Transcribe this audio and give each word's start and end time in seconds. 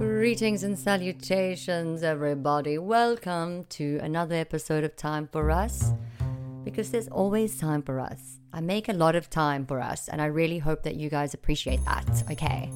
Greetings 0.00 0.64
and 0.64 0.78
salutations, 0.78 2.02
everybody. 2.02 2.78
Welcome 2.78 3.66
to 3.66 3.98
another 4.02 4.34
episode 4.34 4.82
of 4.82 4.96
Time 4.96 5.28
for 5.30 5.50
Us 5.50 5.92
because 6.64 6.90
there's 6.90 7.08
always 7.08 7.58
time 7.58 7.82
for 7.82 8.00
us. 8.00 8.38
I 8.50 8.62
make 8.62 8.88
a 8.88 8.94
lot 8.94 9.14
of 9.14 9.28
time 9.28 9.66
for 9.66 9.78
us, 9.78 10.08
and 10.08 10.22
I 10.22 10.24
really 10.24 10.58
hope 10.58 10.84
that 10.84 10.96
you 10.96 11.10
guys 11.10 11.34
appreciate 11.34 11.84
that, 11.84 12.24
okay? 12.30 12.72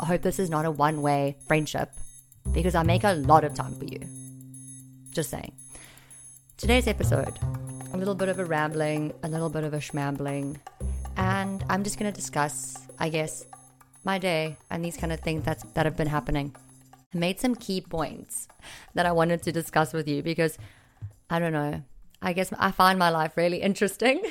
I 0.00 0.04
hope 0.04 0.20
this 0.20 0.38
is 0.38 0.50
not 0.50 0.66
a 0.66 0.70
one 0.70 1.00
way 1.00 1.38
friendship 1.48 1.94
because 2.52 2.74
I 2.74 2.82
make 2.82 3.04
a 3.04 3.14
lot 3.14 3.42
of 3.44 3.54
time 3.54 3.74
for 3.76 3.86
you. 3.86 4.00
Just 5.12 5.30
saying. 5.30 5.52
Today's 6.58 6.86
episode, 6.86 7.38
a 7.94 7.96
little 7.96 8.14
bit 8.14 8.28
of 8.28 8.38
a 8.38 8.44
rambling, 8.44 9.14
a 9.22 9.28
little 9.28 9.48
bit 9.48 9.64
of 9.64 9.72
a 9.72 9.78
schmambling, 9.78 10.58
and 11.16 11.64
I'm 11.70 11.84
just 11.84 11.98
going 11.98 12.12
to 12.12 12.14
discuss, 12.14 12.76
I 12.98 13.08
guess, 13.08 13.46
my 14.04 14.18
day 14.18 14.56
and 14.70 14.84
these 14.84 14.96
kind 14.96 15.12
of 15.12 15.20
things 15.20 15.44
that's, 15.44 15.64
that 15.74 15.86
have 15.86 15.96
been 15.96 16.08
happening. 16.08 16.54
I 17.14 17.18
made 17.18 17.40
some 17.40 17.54
key 17.54 17.80
points 17.80 18.48
that 18.94 19.06
I 19.06 19.12
wanted 19.12 19.42
to 19.42 19.52
discuss 19.52 19.92
with 19.92 20.08
you 20.08 20.22
because 20.22 20.58
I 21.28 21.38
don't 21.38 21.52
know. 21.52 21.82
I 22.22 22.32
guess 22.32 22.52
I 22.58 22.70
find 22.70 22.98
my 22.98 23.10
life 23.10 23.36
really 23.36 23.58
interesting. 23.62 24.22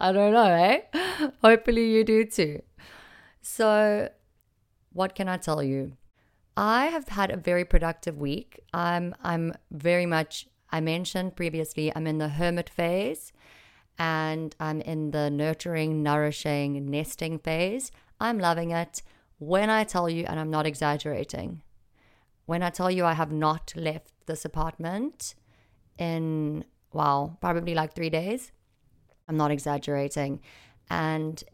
I 0.00 0.12
don't 0.12 0.32
know, 0.32 0.46
eh? 0.46 0.80
Hopefully 1.42 1.90
you 1.90 2.04
do 2.04 2.24
too. 2.24 2.62
So, 3.40 4.08
what 4.92 5.14
can 5.14 5.28
I 5.28 5.36
tell 5.36 5.62
you? 5.62 5.96
I 6.56 6.86
have 6.86 7.08
had 7.08 7.30
a 7.30 7.36
very 7.36 7.64
productive 7.64 8.18
week. 8.18 8.60
I'm 8.74 9.14
I'm 9.22 9.54
very 9.70 10.06
much 10.06 10.46
I 10.70 10.80
mentioned 10.80 11.36
previously 11.36 11.92
I'm 11.94 12.06
in 12.06 12.18
the 12.18 12.28
hermit 12.28 12.68
phase 12.68 13.32
and 14.02 14.56
I'm 14.58 14.80
in 14.80 15.12
the 15.12 15.30
nurturing, 15.30 16.02
nourishing, 16.02 16.90
nesting 16.90 17.38
phase. 17.38 17.92
I'm 18.18 18.40
loving 18.40 18.72
it. 18.72 19.00
When 19.38 19.70
I 19.70 19.84
tell 19.84 20.10
you, 20.10 20.24
and 20.26 20.40
I'm 20.40 20.50
not 20.50 20.66
exaggerating, 20.66 21.62
when 22.46 22.64
I 22.64 22.70
tell 22.70 22.90
you 22.90 23.04
I 23.04 23.12
have 23.12 23.30
not 23.30 23.72
left 23.76 24.10
this 24.26 24.44
apartment 24.44 25.36
in, 25.98 26.64
wow, 26.92 27.36
probably 27.40 27.76
like 27.76 27.94
three 27.94 28.10
days, 28.10 28.50
I'm 29.28 29.36
not 29.36 29.52
exaggerating. 29.52 30.40
And 30.90 31.44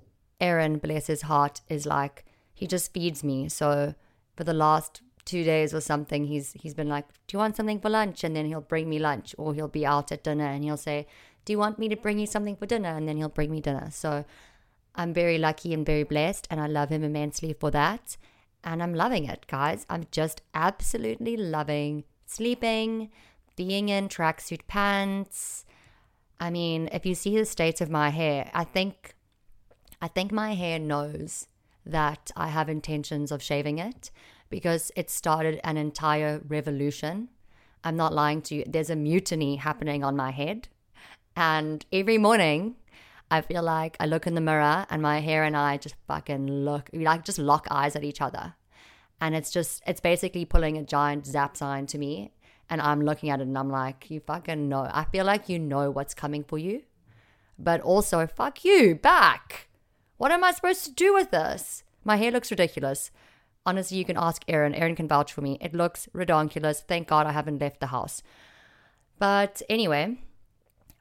Aaron, 0.41 0.79
bless 0.79 1.07
his 1.07 1.23
heart, 1.23 1.61
is 1.69 1.85
like, 1.85 2.25
he 2.55 2.67
just 2.67 2.95
feeds 2.95 3.23
me. 3.23 3.51
So 3.51 3.95
for 4.39 4.45
the 4.45 4.55
last 4.55 5.03
two 5.29 5.45
days 5.45 5.75
or 5.75 5.81
something, 5.81 6.25
he's 6.25 6.53
he's 6.55 6.75
been 6.75 6.89
like, 6.89 7.07
Do 7.27 7.35
you 7.37 7.39
want 7.39 7.57
something 7.57 7.81
for 7.81 7.91
lunch? 7.91 8.25
And 8.25 8.35
then 8.35 8.47
he'll 8.47 8.61
bring 8.63 8.89
me 8.89 8.99
lunch, 8.99 9.35
or 9.39 9.55
he'll 9.55 9.69
be 9.69 9.87
out 9.87 10.11
at 10.11 10.25
dinner 10.25 10.47
and 10.47 10.65
he'll 10.65 10.85
say, 10.89 11.07
Do 11.45 11.53
you 11.53 11.59
want 11.59 11.79
me 11.79 11.89
to 11.91 11.97
bring 11.97 12.19
you 12.19 12.27
something 12.27 12.57
for 12.57 12.67
dinner? 12.67 12.89
And 12.89 13.07
then 13.07 13.19
he'll 13.19 13.29
bring 13.29 13.51
me 13.51 13.61
dinner. 13.61 13.89
So 13.91 14.25
I'm 14.95 15.13
very 15.13 15.39
lucky 15.39 15.75
and 15.75 15.85
very 15.85 16.03
blessed, 16.03 16.49
and 16.51 16.61
I 16.61 16.67
love 16.67 16.89
him 16.89 17.05
immensely 17.05 17.53
for 17.53 17.71
that. 17.71 18.17
And 18.65 18.83
I'm 18.83 18.95
loving 18.95 19.27
it, 19.27 19.47
guys. 19.47 19.87
I'm 19.89 20.07
just 20.11 20.43
absolutely 20.55 21.37
loving 21.37 22.05
sleeping, 22.27 23.11
being 23.57 23.89
in 23.89 24.09
tracksuit 24.09 24.67
pants. 24.67 25.65
I 26.41 26.51
mean, 26.51 26.89
if 26.93 27.05
you 27.05 27.15
see 27.15 27.37
the 27.37 27.45
state 27.45 27.81
of 27.81 27.91
my 27.91 28.11
hair, 28.11 28.51
I 28.55 28.65
think 28.65 29.15
I 30.01 30.09
think 30.09 30.33
my 30.33 30.55
hair 30.55 30.79
knows 30.79 31.49
that 31.85 32.31
I 32.37 32.49
have 32.49 32.69
intentions 32.69 33.33
of 33.33 33.43
shaving 33.43 33.79
it 33.79 34.11
because 34.51 34.91
it 34.97 35.11
started 35.11 35.61
an 35.65 35.77
entire 35.77 36.41
revolution. 36.47 37.29
I'm 37.85 37.97
not 37.97 38.13
lying 38.13 38.43
to 38.43 38.57
you. 38.57 38.65
There's 38.67 38.91
a 38.91 38.97
mutiny 38.97 39.57
happening 39.57 40.03
on 40.03 40.17
my 40.17 40.31
head. 40.31 40.69
And 41.37 41.85
every 41.93 42.19
morning 42.19 42.77
I 43.31 43.43
feel 43.43 43.63
like 43.63 43.97
I 44.01 44.07
look 44.07 44.27
in 44.27 44.35
the 44.35 44.41
mirror 44.41 44.87
and 44.89 45.03
my 45.03 45.21
hair 45.21 45.45
and 45.45 45.57
I 45.57 45.77
just 45.77 45.97
fucking 46.07 46.47
look, 46.47 46.89
like 46.93 47.25
just 47.25 47.39
lock 47.39 47.67
eyes 47.71 47.95
at 47.95 48.05
each 48.05 48.21
other. 48.21 48.55
And 49.21 49.35
it's 49.35 49.51
just, 49.51 49.83
it's 49.87 50.01
basically 50.01 50.45
pulling 50.45 50.79
a 50.79 50.85
giant 50.85 51.27
zap 51.27 51.57
sign 51.57 51.87
to 51.87 51.99
me. 51.99 52.33
And 52.71 52.81
I'm 52.81 53.03
looking 53.03 53.31
at 53.31 53.41
it 53.41 53.47
and 53.47 53.59
I'm 53.59 53.71
like, 53.71 54.11
you 54.11 54.21
fucking 54.21 54.69
know. 54.69 54.89
I 54.91 55.05
feel 55.05 55.25
like 55.25 55.49
you 55.49 55.59
know 55.59 55.91
what's 55.91 56.15
coming 56.15 56.45
for 56.45 56.59
you. 56.59 56.83
But 57.59 57.81
also, 57.81 58.27
fuck 58.27 58.65
you 58.65 58.95
back. 58.95 59.69
What 60.17 60.31
am 60.31 60.45
I 60.45 60.53
supposed 60.53 60.85
to 60.85 60.93
do 60.93 61.13
with 61.13 61.31
this? 61.31 61.83
My 62.05 62.17
hair 62.17 62.31
looks 62.31 62.51
ridiculous. 62.51 63.11
Honestly, 63.69 63.99
you 63.99 64.05
can 64.07 64.17
ask 64.17 64.43
Aaron. 64.49 64.75
Aaron 64.75 64.97
can 64.97 65.07
vouch 65.07 65.31
for 65.31 65.43
me. 65.43 65.59
It 65.61 65.75
looks 65.75 66.09
ridiculous. 66.15 66.81
Thank 66.81 67.07
God 67.07 67.27
I 67.27 67.33
haven't 67.33 67.61
left 67.61 67.81
the 67.81 67.89
house. 67.89 68.23
But 69.19 69.61
anyway, 69.69 70.17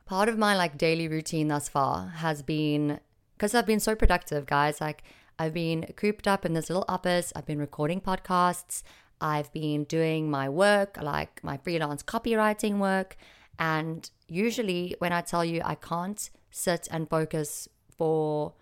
part 0.06 0.28
of 0.28 0.38
my 0.38 0.54
like 0.54 0.78
daily 0.78 1.08
routine 1.08 1.48
thus 1.48 1.70
far 1.70 2.10
has 2.18 2.42
been 2.42 3.00
because 3.38 3.56
I've 3.56 3.66
been 3.66 3.80
so 3.80 3.96
productive, 3.96 4.46
guys. 4.46 4.82
Like 4.82 5.04
I've 5.40 5.54
been 5.54 5.86
cooped 5.96 6.28
up 6.28 6.46
in 6.46 6.52
this 6.52 6.70
little 6.70 6.84
office. 6.90 7.32
I've 7.38 7.46
been 7.46 7.60
recording 7.60 8.02
podcasts. 8.02 8.84
I've 9.22 9.50
been 9.54 9.86
doing 9.86 10.30
my 10.30 10.50
work, 10.50 10.98
like 11.02 11.42
my 11.46 11.56
freelance 11.56 12.04
copywriting 12.04 12.80
work. 12.80 13.16
And 13.58 14.12
usually, 14.28 14.94
when 15.00 15.14
I 15.14 15.22
tell 15.22 15.46
you 15.46 15.62
I 15.64 15.76
can't 15.76 16.30
sit 16.52 16.90
and 16.92 17.10
focus 17.10 17.70
for 17.98 18.56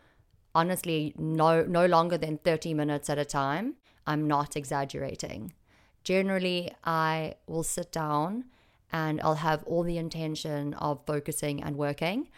honestly 0.53 1.15
no 1.17 1.63
no 1.63 1.87
longer 1.87 2.19
than 2.19 2.37
30 2.37 2.75
minutes 2.75 3.09
at 3.09 3.17
a 3.17 3.25
time, 3.25 3.77
I'm 4.07 4.27
not 4.27 4.55
exaggerating. 4.55 5.53
Generally, 6.03 6.71
I 6.83 7.35
will 7.47 7.63
sit 7.63 7.91
down 7.91 8.45
and 8.91 9.19
I'll 9.21 9.35
have 9.35 9.63
all 9.63 9.83
the 9.83 9.97
intention 9.97 10.73
of 10.75 11.05
focusing 11.05 11.63
and 11.63 11.75
working. 11.77 12.29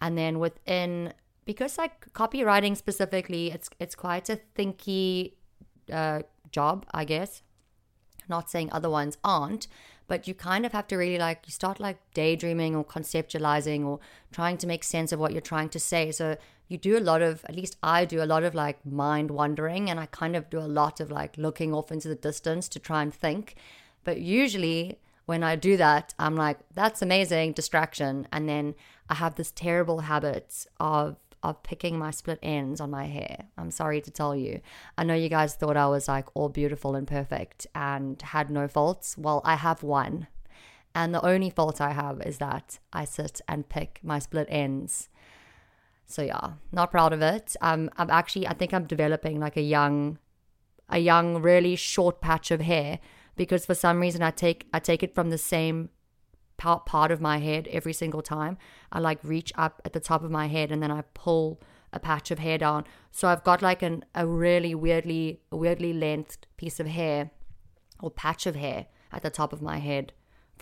And 0.00 0.16
then 0.16 0.38
within 0.38 1.12
because 1.44 1.78
like 1.78 2.12
copywriting 2.12 2.76
specifically, 2.76 3.50
it's 3.50 3.68
it's 3.78 3.94
quite 3.94 4.28
a 4.28 4.40
thinky 4.56 5.32
uh, 5.92 6.22
job, 6.50 6.86
I 6.92 7.04
guess. 7.04 7.42
Not 8.28 8.50
saying 8.50 8.70
other 8.72 8.88
ones 8.88 9.18
aren't, 9.24 9.66
but 10.06 10.28
you 10.28 10.34
kind 10.34 10.64
of 10.64 10.72
have 10.72 10.86
to 10.88 10.96
really 10.96 11.18
like 11.18 11.42
you 11.46 11.52
start 11.52 11.80
like 11.80 11.98
daydreaming 12.14 12.74
or 12.76 12.84
conceptualizing 12.84 13.84
or 13.84 13.98
trying 14.32 14.56
to 14.58 14.66
make 14.66 14.84
sense 14.84 15.12
of 15.12 15.18
what 15.18 15.32
you're 15.32 15.40
trying 15.40 15.68
to 15.70 15.80
say. 15.80 16.10
So 16.12 16.36
you 16.72 16.78
do 16.78 16.98
a 16.98 17.00
lot 17.00 17.22
of 17.22 17.44
at 17.48 17.54
least 17.54 17.76
I 17.82 18.04
do 18.04 18.22
a 18.22 18.26
lot 18.26 18.42
of 18.42 18.54
like 18.54 18.84
mind 18.84 19.30
wandering 19.30 19.90
and 19.90 20.00
I 20.00 20.06
kind 20.06 20.34
of 20.34 20.50
do 20.50 20.58
a 20.58 20.66
lot 20.80 20.98
of 21.00 21.10
like 21.10 21.36
looking 21.36 21.74
off 21.74 21.92
into 21.92 22.08
the 22.08 22.14
distance 22.14 22.68
to 22.70 22.78
try 22.78 23.02
and 23.02 23.14
think. 23.14 23.54
But 24.04 24.20
usually 24.20 24.98
when 25.26 25.44
I 25.44 25.54
do 25.56 25.76
that, 25.76 26.14
I'm 26.18 26.34
like, 26.34 26.58
that's 26.74 27.02
amazing 27.02 27.52
distraction. 27.52 28.26
And 28.32 28.48
then 28.48 28.74
I 29.08 29.14
have 29.14 29.36
this 29.36 29.52
terrible 29.52 30.00
habit 30.00 30.66
of 30.80 31.16
of 31.42 31.62
picking 31.64 31.98
my 31.98 32.12
split 32.12 32.38
ends 32.40 32.80
on 32.80 32.90
my 32.90 33.06
hair. 33.06 33.46
I'm 33.58 33.72
sorry 33.72 34.00
to 34.02 34.10
tell 34.10 34.36
you. 34.36 34.60
I 34.96 35.02
know 35.02 35.14
you 35.14 35.28
guys 35.28 35.54
thought 35.54 35.76
I 35.76 35.88
was 35.88 36.06
like 36.06 36.26
all 36.34 36.48
beautiful 36.48 36.94
and 36.94 37.06
perfect 37.06 37.66
and 37.74 38.22
had 38.22 38.48
no 38.48 38.68
faults. 38.68 39.18
Well, 39.18 39.40
I 39.44 39.56
have 39.56 39.82
one. 39.82 40.28
And 40.94 41.14
the 41.14 41.24
only 41.24 41.50
fault 41.50 41.80
I 41.80 41.92
have 41.92 42.20
is 42.22 42.38
that 42.38 42.78
I 42.92 43.04
sit 43.04 43.40
and 43.48 43.68
pick 43.68 43.98
my 44.04 44.18
split 44.18 44.46
ends. 44.50 45.08
So 46.12 46.22
yeah, 46.22 46.52
not 46.72 46.90
proud 46.90 47.12
of 47.12 47.22
it. 47.22 47.56
Um, 47.60 47.90
I'm 47.96 48.10
actually 48.10 48.46
I 48.46 48.52
think 48.54 48.74
I'm 48.74 48.84
developing 48.84 49.40
like 49.40 49.56
a 49.56 49.62
young 49.62 50.18
a 50.88 50.98
young 50.98 51.40
really 51.40 51.74
short 51.74 52.20
patch 52.20 52.50
of 52.50 52.60
hair 52.60 52.98
because 53.34 53.64
for 53.64 53.74
some 53.74 53.98
reason 53.98 54.22
I 54.22 54.30
take 54.30 54.68
I 54.72 54.78
take 54.78 55.02
it 55.02 55.14
from 55.14 55.30
the 55.30 55.38
same 55.38 55.88
part 56.58 56.84
part 56.84 57.10
of 57.10 57.20
my 57.20 57.38
head 57.38 57.66
every 57.70 57.94
single 57.94 58.22
time. 58.22 58.58
I 58.92 58.98
like 58.98 59.18
reach 59.24 59.52
up 59.56 59.80
at 59.84 59.94
the 59.94 60.00
top 60.00 60.22
of 60.22 60.30
my 60.30 60.48
head 60.48 60.70
and 60.70 60.82
then 60.82 60.90
I 60.90 61.02
pull 61.14 61.60
a 61.94 61.98
patch 61.98 62.30
of 62.30 62.38
hair 62.38 62.58
down. 62.58 62.84
So 63.10 63.28
I've 63.28 63.44
got 63.44 63.62
like 63.62 63.82
an 63.82 64.04
a 64.14 64.26
really 64.26 64.74
weirdly 64.74 65.40
weirdly 65.50 65.94
lengthed 65.94 66.46
piece 66.58 66.78
of 66.78 66.86
hair 66.86 67.30
or 68.00 68.10
patch 68.10 68.46
of 68.46 68.54
hair 68.54 68.86
at 69.10 69.22
the 69.22 69.30
top 69.30 69.52
of 69.52 69.62
my 69.62 69.78
head 69.78 70.12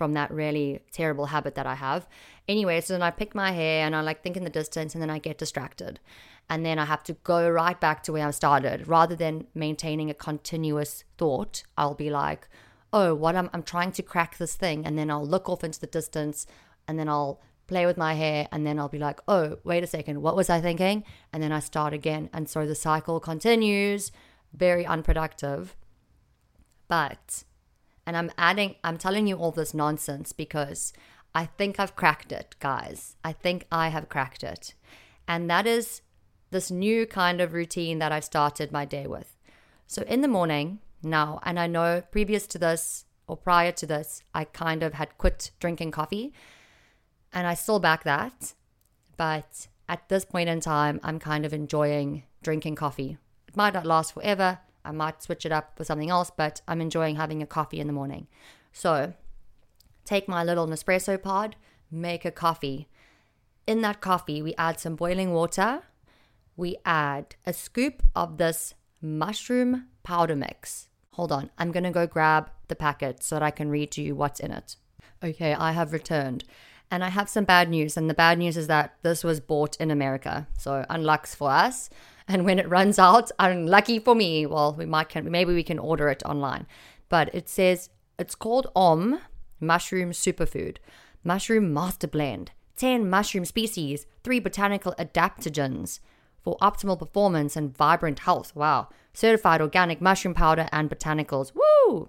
from 0.01 0.15
that 0.15 0.31
really 0.31 0.81
terrible 0.93 1.27
habit 1.27 1.55
that 1.57 1.67
I 1.67 1.75
have. 1.75 2.09
Anyway, 2.49 2.81
so 2.81 2.95
then 2.95 3.03
I 3.03 3.11
pick 3.11 3.35
my 3.35 3.53
hair 3.53 3.85
and 3.85 3.95
I 3.95 4.01
like 4.01 4.23
think 4.23 4.35
in 4.35 4.45
the 4.45 4.49
distance 4.49 4.95
and 4.95 5.03
then 5.03 5.11
I 5.11 5.19
get 5.19 5.37
distracted 5.37 6.01
and 6.49 6.65
then 6.65 6.79
I 6.79 6.87
have 6.87 7.05
to 7.05 7.13
go 7.23 7.51
right 7.51 7.79
back 7.79 8.03
to 8.05 8.13
where 8.13 8.27
I 8.27 8.31
started 8.31 8.89
rather 8.89 9.15
than 9.15 9.47
maintaining 9.55 10.09
a 10.09 10.15
continuous 10.15 11.05
thought. 11.19 11.65
I'll 11.77 11.95
be 12.07 12.09
like, 12.09 12.49
oh, 12.95 13.15
what 13.15 13.37
I'm, 13.37 13.51
I'm 13.53 13.63
trying 13.63 13.93
to 13.93 14.03
crack 14.03 14.39
this 14.39 14.55
thing. 14.55 14.87
And 14.87 14.97
then 14.97 15.11
I'll 15.11 15.27
look 15.27 15.51
off 15.51 15.63
into 15.63 15.79
the 15.79 15.87
distance 15.87 16.47
and 16.89 16.99
then 16.99 17.11
I'll 17.11 17.43
play 17.67 17.85
with 17.85 17.99
my 17.99 18.15
hair 18.15 18.49
and 18.51 18.67
then 18.67 18.79
I'll 18.79 18.89
be 18.89 18.99
like, 18.99 19.21
oh, 19.29 19.59
wait 19.65 19.85
a 19.85 19.87
second, 19.87 20.23
what 20.23 20.35
was 20.35 20.49
I 20.49 20.63
thinking? 20.63 21.05
And 21.31 21.43
then 21.43 21.53
I 21.53 21.61
start 21.61 21.93
again. 21.93 22.31
And 22.33 22.49
so 22.49 22.67
the 22.67 22.75
cycle 22.75 23.21
continues, 23.21 24.13
very 24.55 24.87
unproductive. 24.87 25.77
But, 26.89 27.45
and 28.07 28.17
I'm 28.17 28.31
adding, 28.39 28.77
I'm 28.83 28.99
telling 28.99 29.27
you 29.27 29.37
all 29.37 29.51
this 29.51 29.75
nonsense 29.75 30.33
because 30.33 30.93
I 31.35 31.47
think 31.47 31.79
I've 31.79 31.97
cracked 31.97 32.33
it, 32.33 32.57
guys. 32.59 33.17
I 33.25 33.33
think 33.33 33.67
I 33.71 33.89
have 33.89 34.09
cracked 34.09 34.43
it. 34.43 34.75
And 35.29 35.49
that 35.49 35.67
is 35.67 36.03
this 36.51 36.71
new 36.71 37.07
kind 37.07 37.41
of 37.41 37.53
routine 37.53 37.99
that 38.01 38.13
I've 38.13 38.25
started 38.25 38.73
my 38.73 38.85
day 38.85 39.07
with. 39.07 39.37
So 39.87 40.03
in 40.03 40.21
the 40.21 40.29
morning 40.29 40.81
now, 41.03 41.41
and 41.45 41.59
I 41.59 41.67
know 41.67 42.03
previous 42.11 42.47
to 42.49 42.59
this 42.59 43.05
or 43.27 43.37
prior 43.37 43.73
to 43.73 43.87
this, 43.87 44.23
I 44.35 44.45
kind 44.45 44.83
of 44.83 44.95
had 44.95 45.17
quit 45.19 45.53
drinking 45.61 45.93
coffee 45.93 46.33
and 47.33 47.47
I 47.47 47.55
still 47.55 47.79
back 47.79 48.05
that. 48.05 48.55
But 49.17 49.69
at 49.89 50.09
this 50.09 50.25
point 50.25 50.49
in 50.49 50.61
time, 50.61 50.99
I'm 51.03 51.19
kind 51.19 51.45
of 51.45 51.53
enjoying 51.53 52.25
drinking 52.43 52.77
coffee. 52.77 53.19
It 53.47 53.57
might 53.57 53.75
not 53.75 53.87
last 53.87 54.15
forever. 54.15 54.59
I 54.85 54.93
might 54.93 55.23
switch 55.23 55.45
it 55.47 55.53
up 55.53 55.77
for 55.77 55.85
something 55.85 56.11
else, 56.11 56.31
but 56.35 56.63
I'm 56.67 56.81
enjoying 56.81 57.17
having 57.17 57.43
a 57.43 57.47
coffee 57.47 57.81
in 57.81 57.87
the 57.87 57.93
morning. 57.93 58.27
So 58.73 59.15
take 60.05 60.29
my 60.29 60.43
little 60.45 60.67
Nespresso 60.67 61.21
pod, 61.21 61.57
make 61.91 62.25
a 62.25 62.31
coffee. 62.31 62.89
In 63.67 63.83
that 63.83 64.01
coffee, 64.01 64.43
we 64.43 64.55
add 64.55 64.81
some 64.81 64.97
boiling 64.97 65.33
water. 65.33 65.83
We 66.57 66.77
add 66.85 67.37
a 67.47 67.53
scoop 67.53 68.03
of 68.15 68.39
this 68.39 68.75
mushroom 69.01 69.87
powder 70.03 70.37
mix. 70.37 70.89
Hold 71.13 71.33
on, 71.33 71.51
I'm 71.59 71.73
gonna 71.73 71.91
go 71.91 72.07
grab 72.07 72.51
the 72.69 72.77
packet 72.77 73.23
so 73.23 73.37
that 73.37 73.43
I 73.43 73.51
can 73.51 73.69
read 73.71 73.91
to 73.93 74.03
you 74.03 74.15
what's 74.15 74.41
in 74.41 74.51
it. 74.51 74.77
Okay, 75.23 75.55
I 75.55 75.73
have 75.73 75.93
returned. 75.93 76.45
And 76.91 77.05
I 77.05 77.09
have 77.09 77.29
some 77.29 77.45
bad 77.45 77.69
news. 77.69 77.97
And 77.97 78.11
the 78.11 78.15
bad 78.15 78.39
news 78.39 78.57
is 78.57 78.67
that 78.67 78.97
this 79.03 79.23
was 79.23 79.41
bought 79.41 79.77
in 79.77 79.91
America. 79.91 80.49
So 80.59 80.85
unlucks 80.91 81.35
for 81.35 81.51
us. 81.51 81.91
And 82.27 82.45
when 82.45 82.59
it 82.59 82.69
runs 82.69 82.99
out, 82.99 83.31
unlucky 83.39 83.99
for 83.99 84.15
me. 84.15 84.47
Well, 84.47 84.75
we 84.75 84.87
might 84.87 85.09
can 85.09 85.31
maybe 85.31 85.55
we 85.55 85.63
can 85.63 85.79
order 85.79 86.09
it 86.09 86.23
online. 86.25 86.67
But 87.09 87.35
it 87.35 87.49
says 87.49 87.91
it's 88.19 88.35
called 88.35 88.67
Om 88.75 89.21
Mushroom 89.61 90.11
Superfood. 90.11 90.79
Mushroom 91.23 91.73
Master 91.73 92.07
Blend. 92.07 92.53
10 92.77 93.11
mushroom 93.11 93.45
species, 93.45 94.07
3 94.25 94.41
botanical 94.41 94.95
adaptogens 94.99 96.01
for 96.43 96.57
optimal 96.63 96.99
performance 96.99 97.55
and 97.55 97.77
vibrant 97.77 98.21
health. 98.21 98.57
Wow. 98.57 98.89
Certified 99.13 99.61
organic 99.61 100.01
mushroom 100.01 100.33
powder 100.33 100.67
and 100.73 100.89
botanicals. 100.89 101.53
Woo! 101.55 102.09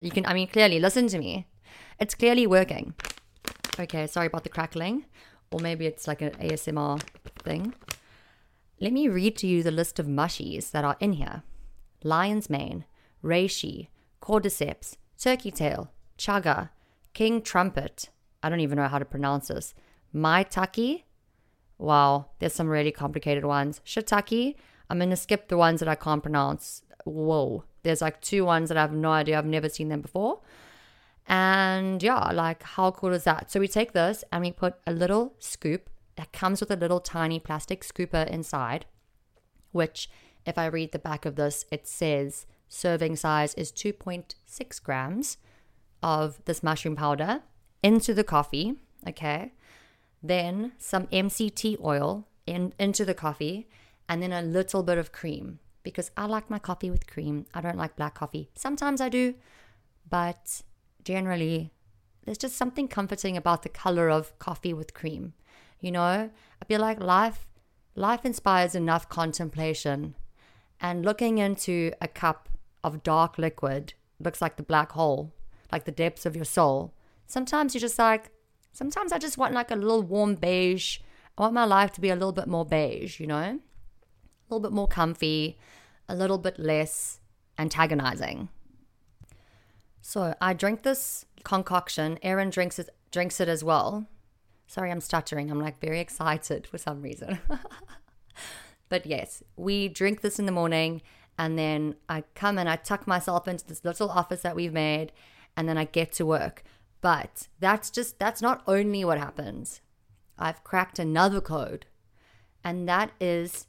You 0.00 0.10
can, 0.10 0.24
I 0.24 0.32
mean, 0.32 0.48
clearly, 0.48 0.80
listen 0.80 1.08
to 1.08 1.18
me. 1.18 1.46
It's 2.00 2.14
clearly 2.14 2.46
working. 2.46 2.94
Okay, 3.78 4.06
sorry 4.06 4.26
about 4.26 4.42
the 4.42 4.48
crackling. 4.48 5.04
Or 5.50 5.60
maybe 5.60 5.86
it's 5.86 6.06
like 6.06 6.20
an 6.20 6.30
ASMR 6.32 7.00
thing. 7.42 7.74
Let 8.80 8.92
me 8.92 9.08
read 9.08 9.36
to 9.38 9.46
you 9.46 9.62
the 9.62 9.70
list 9.70 9.98
of 9.98 10.06
mushies 10.06 10.70
that 10.72 10.84
are 10.84 10.96
in 11.00 11.14
here 11.14 11.42
lion's 12.04 12.48
mane, 12.48 12.84
reishi, 13.24 13.88
cordyceps, 14.22 14.96
turkey 15.18 15.50
tail, 15.50 15.90
chaga, 16.16 16.70
king 17.12 17.42
trumpet. 17.42 18.08
I 18.42 18.48
don't 18.48 18.60
even 18.60 18.76
know 18.76 18.86
how 18.86 18.98
to 18.98 19.04
pronounce 19.04 19.48
this. 19.48 19.74
Maitake. 20.14 21.02
Wow, 21.76 22.26
there's 22.38 22.54
some 22.54 22.68
really 22.68 22.92
complicated 22.92 23.44
ones. 23.44 23.80
Shiitake. 23.84 24.54
I'm 24.90 24.98
going 24.98 25.10
to 25.10 25.16
skip 25.16 25.48
the 25.48 25.56
ones 25.56 25.80
that 25.80 25.88
I 25.88 25.94
can't 25.94 26.22
pronounce. 26.22 26.82
Whoa. 27.04 27.64
There's 27.82 28.00
like 28.00 28.20
two 28.20 28.44
ones 28.44 28.68
that 28.68 28.78
I 28.78 28.82
have 28.82 28.92
no 28.92 29.10
idea. 29.10 29.38
I've 29.38 29.44
never 29.44 29.68
seen 29.68 29.88
them 29.88 30.00
before. 30.00 30.40
And 31.28 32.02
yeah, 32.02 32.30
like 32.32 32.62
how 32.62 32.90
cool 32.90 33.12
is 33.12 33.24
that? 33.24 33.50
So 33.50 33.60
we 33.60 33.68
take 33.68 33.92
this 33.92 34.24
and 34.32 34.42
we 34.42 34.50
put 34.50 34.76
a 34.86 34.92
little 34.92 35.34
scoop 35.38 35.90
that 36.16 36.32
comes 36.32 36.60
with 36.60 36.70
a 36.70 36.76
little 36.76 37.00
tiny 37.00 37.38
plastic 37.38 37.82
scooper 37.82 38.26
inside, 38.26 38.86
which, 39.70 40.10
if 40.46 40.56
I 40.56 40.66
read 40.66 40.92
the 40.92 40.98
back 40.98 41.26
of 41.26 41.36
this, 41.36 41.66
it 41.70 41.86
says 41.86 42.46
serving 42.66 43.16
size 43.16 43.54
is 43.54 43.70
2.6 43.70 44.82
grams 44.82 45.36
of 46.02 46.42
this 46.46 46.62
mushroom 46.62 46.96
powder 46.96 47.42
into 47.82 48.14
the 48.14 48.24
coffee. 48.24 48.76
Okay. 49.06 49.52
Then 50.22 50.72
some 50.78 51.06
MCT 51.08 51.78
oil 51.84 52.26
in, 52.46 52.72
into 52.78 53.04
the 53.04 53.14
coffee, 53.14 53.68
and 54.08 54.22
then 54.22 54.32
a 54.32 54.42
little 54.42 54.82
bit 54.82 54.98
of 54.98 55.12
cream 55.12 55.58
because 55.82 56.10
I 56.16 56.24
like 56.26 56.50
my 56.50 56.58
coffee 56.58 56.90
with 56.90 57.06
cream. 57.06 57.46
I 57.52 57.60
don't 57.60 57.76
like 57.76 57.96
black 57.96 58.14
coffee. 58.14 58.50
Sometimes 58.54 59.00
I 59.00 59.08
do, 59.08 59.34
but 60.08 60.62
generally, 61.04 61.72
there's 62.24 62.38
just 62.38 62.56
something 62.56 62.88
comforting 62.88 63.36
about 63.36 63.62
the 63.62 63.68
color 63.68 64.10
of 64.10 64.38
coffee 64.38 64.74
with 64.74 64.94
cream. 64.94 65.32
You 65.80 65.92
know, 65.92 66.30
I 66.60 66.64
feel 66.66 66.80
like 66.80 67.00
life 67.00 67.46
life 67.94 68.24
inspires 68.24 68.74
enough 68.74 69.08
contemplation. 69.08 70.14
And 70.80 71.04
looking 71.04 71.38
into 71.38 71.92
a 72.00 72.08
cup 72.08 72.48
of 72.84 73.02
dark 73.02 73.38
liquid 73.38 73.94
looks 74.20 74.40
like 74.40 74.56
the 74.56 74.62
black 74.62 74.92
hole, 74.92 75.34
like 75.72 75.84
the 75.84 75.92
depths 75.92 76.24
of 76.24 76.36
your 76.36 76.44
soul. 76.44 76.94
Sometimes 77.26 77.74
you're 77.74 77.80
just 77.80 77.98
like, 77.98 78.30
sometimes 78.72 79.12
I 79.12 79.18
just 79.18 79.38
want 79.38 79.54
like 79.54 79.70
a 79.70 79.76
little 79.76 80.02
warm 80.02 80.36
beige. 80.36 80.98
I 81.36 81.42
want 81.42 81.54
my 81.54 81.64
life 81.64 81.92
to 81.92 82.00
be 82.00 82.10
a 82.10 82.14
little 82.14 82.32
bit 82.32 82.46
more 82.46 82.64
beige, 82.64 83.20
you 83.20 83.26
know? 83.26 83.58
A 83.58 83.60
little 84.48 84.60
bit 84.60 84.72
more 84.72 84.88
comfy, 84.88 85.58
a 86.08 86.14
little 86.14 86.38
bit 86.38 86.58
less 86.58 87.20
antagonizing. 87.58 88.48
So 90.00 90.34
I 90.40 90.52
drink 90.52 90.82
this 90.82 91.24
concoction. 91.44 92.18
Aaron 92.22 92.50
drinks 92.50 92.78
it, 92.78 92.90
drinks 93.10 93.40
it 93.40 93.48
as 93.48 93.64
well. 93.64 94.06
Sorry, 94.66 94.90
I'm 94.90 95.00
stuttering. 95.00 95.50
I'm 95.50 95.60
like 95.60 95.80
very 95.80 96.00
excited 96.00 96.66
for 96.66 96.78
some 96.78 97.02
reason. 97.02 97.38
but 98.88 99.06
yes, 99.06 99.42
we 99.56 99.88
drink 99.88 100.20
this 100.20 100.38
in 100.38 100.46
the 100.46 100.52
morning 100.52 101.02
and 101.38 101.58
then 101.58 101.94
I 102.08 102.24
come 102.34 102.58
and 102.58 102.68
I 102.68 102.76
tuck 102.76 103.06
myself 103.06 103.48
into 103.48 103.66
this 103.66 103.84
little 103.84 104.10
office 104.10 104.42
that 104.42 104.56
we've 104.56 104.72
made 104.72 105.12
and 105.56 105.68
then 105.68 105.78
I 105.78 105.84
get 105.84 106.12
to 106.12 106.26
work. 106.26 106.64
But 107.00 107.48
that's 107.60 107.90
just, 107.90 108.18
that's 108.18 108.42
not 108.42 108.62
only 108.66 109.04
what 109.04 109.18
happens. 109.18 109.80
I've 110.38 110.64
cracked 110.64 110.98
another 110.98 111.40
code 111.40 111.86
and 112.64 112.88
that 112.88 113.12
is 113.20 113.66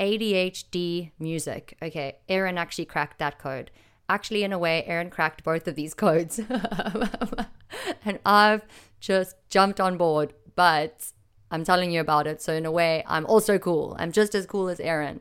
ADHD 0.00 1.12
music. 1.18 1.76
Okay, 1.80 2.18
Aaron 2.28 2.58
actually 2.58 2.86
cracked 2.86 3.18
that 3.18 3.38
code. 3.38 3.70
Actually, 4.08 4.44
in 4.44 4.52
a 4.52 4.58
way, 4.58 4.84
Aaron 4.86 5.10
cracked 5.10 5.44
both 5.44 5.66
of 5.66 5.74
these 5.74 5.94
codes. 6.04 6.38
and 8.04 8.18
I've 8.24 8.64
just 9.00 9.36
jumped 9.48 9.80
on 9.80 9.96
board, 9.96 10.34
but 10.54 11.12
I'm 11.50 11.64
telling 11.64 11.90
you 11.90 12.00
about 12.00 12.26
it. 12.26 12.42
So, 12.42 12.52
in 12.52 12.66
a 12.66 12.72
way, 12.72 13.04
I'm 13.06 13.26
also 13.26 13.58
cool. 13.58 13.96
I'm 13.98 14.12
just 14.12 14.34
as 14.34 14.46
cool 14.46 14.68
as 14.68 14.80
Aaron. 14.80 15.20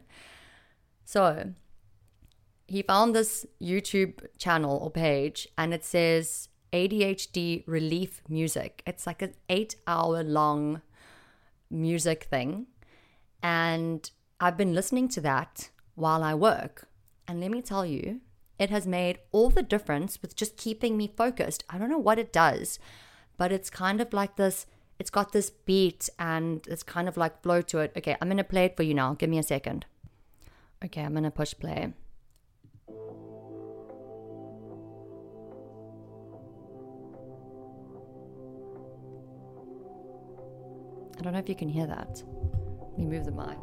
So, 1.05 1.53
he 2.67 2.81
found 2.81 3.15
this 3.15 3.45
YouTube 3.61 4.25
channel 4.37 4.77
or 4.77 4.89
page, 4.89 5.47
and 5.57 5.73
it 5.73 5.83
says 5.85 6.49
ADHD 6.73 7.63
relief 7.67 8.21
music. 8.27 8.81
It's 8.87 9.05
like 9.05 9.21
an 9.21 9.35
eight 9.47 9.75
hour 9.85 10.23
long 10.23 10.81
music 11.69 12.23
thing. 12.23 12.67
And 13.41 14.09
I've 14.39 14.57
been 14.57 14.73
listening 14.73 15.07
to 15.09 15.21
that 15.21 15.69
while 15.95 16.23
I 16.23 16.33
work. 16.33 16.87
And 17.27 17.39
let 17.39 17.51
me 17.51 17.61
tell 17.61 17.85
you, 17.85 18.21
it 18.63 18.69
has 18.69 18.87
made 18.87 19.19
all 19.33 19.49
the 19.49 19.61
difference 19.61 20.21
with 20.21 20.35
just 20.35 20.55
keeping 20.55 20.95
me 20.95 21.11
focused. 21.15 21.65
I 21.69 21.77
don't 21.77 21.89
know 21.89 21.97
what 21.97 22.17
it 22.17 22.31
does, 22.31 22.79
but 23.37 23.51
it's 23.51 23.69
kind 23.69 23.99
of 23.99 24.13
like 24.13 24.37
this 24.37 24.65
it's 24.99 25.09
got 25.09 25.33
this 25.33 25.49
beat 25.49 26.07
and 26.17 26.65
it's 26.67 26.83
kind 26.83 27.09
of 27.09 27.17
like 27.17 27.41
flow 27.41 27.61
to 27.61 27.79
it. 27.79 27.91
Okay, 27.97 28.15
I'm 28.21 28.29
to 28.37 28.43
play 28.43 28.65
it 28.65 28.77
for 28.77 28.83
you 28.83 28.93
now. 28.93 29.15
Give 29.15 29.29
me 29.29 29.37
a 29.37 29.43
second. 29.43 29.85
Okay, 30.85 31.01
I'm 31.01 31.15
to 31.15 31.31
push 31.31 31.53
play. 31.59 31.93
I 41.17 41.21
don't 41.21 41.33
know 41.33 41.39
if 41.39 41.49
you 41.49 41.55
can 41.55 41.69
hear 41.69 41.87
that. 41.87 42.23
Let 42.91 42.99
me 42.99 43.05
move 43.05 43.25
the 43.25 43.31
mic. 43.31 43.57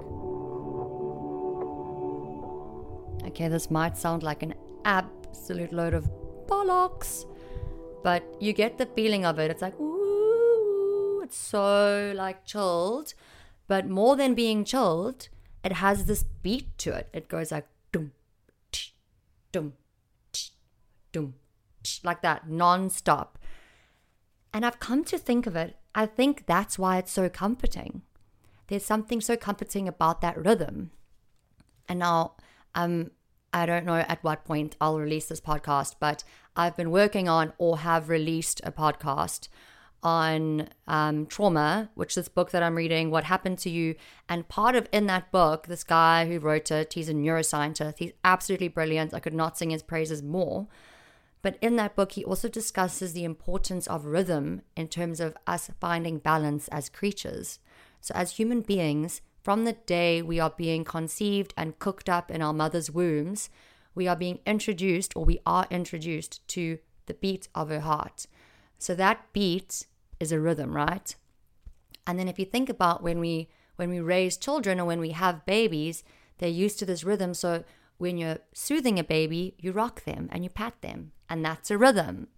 Okay, 3.30 3.49
this 3.49 3.71
might 3.71 3.97
sound 3.97 4.23
like 4.23 4.42
an 4.42 4.54
absolute 4.84 5.72
load 5.72 5.94
of 5.94 6.10
bollocks. 6.46 7.25
But 8.02 8.25
you 8.40 8.52
get 8.52 8.78
the 8.78 8.87
feeling 8.87 9.25
of 9.25 9.38
it. 9.38 9.50
It's 9.50 9.62
like, 9.62 9.78
ooh, 9.78 11.20
it's 11.22 11.37
so 11.37 12.12
like 12.16 12.44
chilled. 12.46 13.14
But 13.68 13.88
more 13.88 14.16
than 14.16 14.34
being 14.34 14.64
chilled, 14.64 15.28
it 15.62 15.72
has 15.75 16.06
this 16.06 16.22
beat 16.22 16.76
to 16.78 16.92
it. 16.92 17.08
It 17.12 17.28
goes 17.28 17.52
like 17.52 17.66
dum, 17.92 18.12
tsh, 18.72 18.90
dum, 19.52 19.75
tsh, 20.32 20.50
dum, 21.12 21.34
tsh, 21.84 22.00
like 22.02 22.22
that 22.22 22.49
non-stop. 22.49 23.38
And 24.52 24.66
I've 24.66 24.80
come 24.80 25.04
to 25.04 25.18
think 25.18 25.46
of 25.46 25.54
it, 25.54 25.76
I 25.94 26.06
think 26.06 26.46
that's 26.46 26.78
why 26.78 26.99
it's 26.99 27.12
so 27.12 27.28
comforting. 27.28 28.02
There's 28.68 28.84
something 28.84 29.20
so 29.20 29.37
comforting 29.37 29.87
about 29.88 30.20
that 30.20 30.37
rhythm. 30.37 30.90
And 31.88 31.99
now 31.99 32.37
um 32.75 33.10
I 33.52 33.66
don't 33.66 33.85
know 33.85 33.97
at 33.97 34.23
what 34.23 34.45
point 34.45 34.76
I'll 34.80 34.99
release 34.99 35.26
this 35.26 35.40
podcast, 35.40 35.97
but 35.99 36.23
I've 36.54 36.76
been 36.76 36.90
working 36.90 37.28
on 37.28 37.52
or 37.59 37.78
have 37.78 38.09
released 38.09 38.61
a 38.64 38.73
podcast 38.73 39.49
on 40.02 40.69
um, 40.87 41.26
trauma, 41.26 41.90
which 41.95 42.12
is 42.12 42.14
this 42.14 42.28
book 42.28 42.50
that 42.52 42.62
I'm 42.62 42.76
reading, 42.76 43.11
What 43.11 43.25
Happened 43.25 43.59
to 43.61 43.71
You. 43.71 43.97
And 44.28 44.49
part 44.49 44.75
of 44.75 44.88
in 44.92 45.07
that 45.07 45.30
book, 45.30 45.66
this 45.66 45.85
guy 45.85 46.26
who 46.26 46.38
wrote 46.38 46.71
it, 46.71 46.95
he's 46.95 47.09
a 47.09 47.14
neuroscientist. 47.14 47.99
He's 47.99 48.12
absolutely 48.25 48.69
brilliant. 48.69 49.12
I 49.12 49.21
could 49.21 49.35
not 49.35 49.59
sing 49.59 49.71
his 49.71 49.83
praises 49.83 50.23
more. 50.23 50.69
But 51.42 51.57
in 51.61 51.76
that 51.76 51.97
book, 51.97 52.12
he 52.12 52.25
also 52.25 52.49
discusses 52.49 53.12
the 53.12 53.25
importance 53.25 53.87
of 53.87 54.04
rhythm 54.04 54.62
in 54.76 54.88
terms 54.88 55.21
of 55.21 55.37
us 55.47 55.71
finding 55.80 56.19
balance 56.19 56.69
as 56.69 56.88
creatures. 56.88 57.59
So, 58.00 58.12
as 58.14 58.33
human 58.33 58.61
beings, 58.61 59.23
from 59.42 59.64
the 59.64 59.73
day 59.73 60.23
we 60.23 60.38
are 60.38 60.50
being 60.50 60.85
conceived 60.85 61.54
and 61.56 61.78
cooked 61.78 62.09
up 62.09 62.30
in 62.30 62.42
our 62.42 62.52
mother's 62.52 62.90
wombs, 62.90 63.50
we 63.94 64.06
are 64.06 64.16
being 64.16 64.40
introduced 64.47 65.16
or 65.16 65.25
we 65.25 65.40
are 65.47 65.66
introduced 65.70 66.47
to 66.49 66.78
the 67.06 67.14
beat 67.14 67.49
of 67.54 67.68
her 67.70 67.80
heart. 67.80 68.26
So 68.78 68.94
that 68.94 69.32
beat 69.32 69.87
is 70.18 70.32
a 70.32 70.40
rhythm, 70.40 70.76
right? 70.76 71.14
And 72.06 72.18
then 72.18 72.28
if 72.28 72.38
you 72.38 72.44
think 72.44 72.68
about 72.68 73.02
when 73.02 73.18
we 73.18 73.49
when 73.76 73.90
we 73.90 74.00
raise 74.00 74.37
children 74.37 74.78
or 74.78 74.85
when 74.85 75.00
we 75.00 75.12
have 75.12 75.47
babies, 75.47 76.04
they're 76.37 76.49
used 76.50 76.78
to 76.78 76.87
this 76.87 77.02
rhythm. 77.02 77.32
So 77.32 77.64
when 77.97 78.18
you're 78.18 78.40
soothing 78.52 78.99
a 78.99 79.04
baby, 79.04 79.54
you 79.59 79.73
rock 79.73 80.04
them 80.04 80.28
and 80.30 80.44
you 80.44 80.50
pat 80.50 80.75
them, 80.82 81.12
and 81.30 81.42
that's 81.42 81.70
a 81.70 81.78
rhythm. 81.78 82.28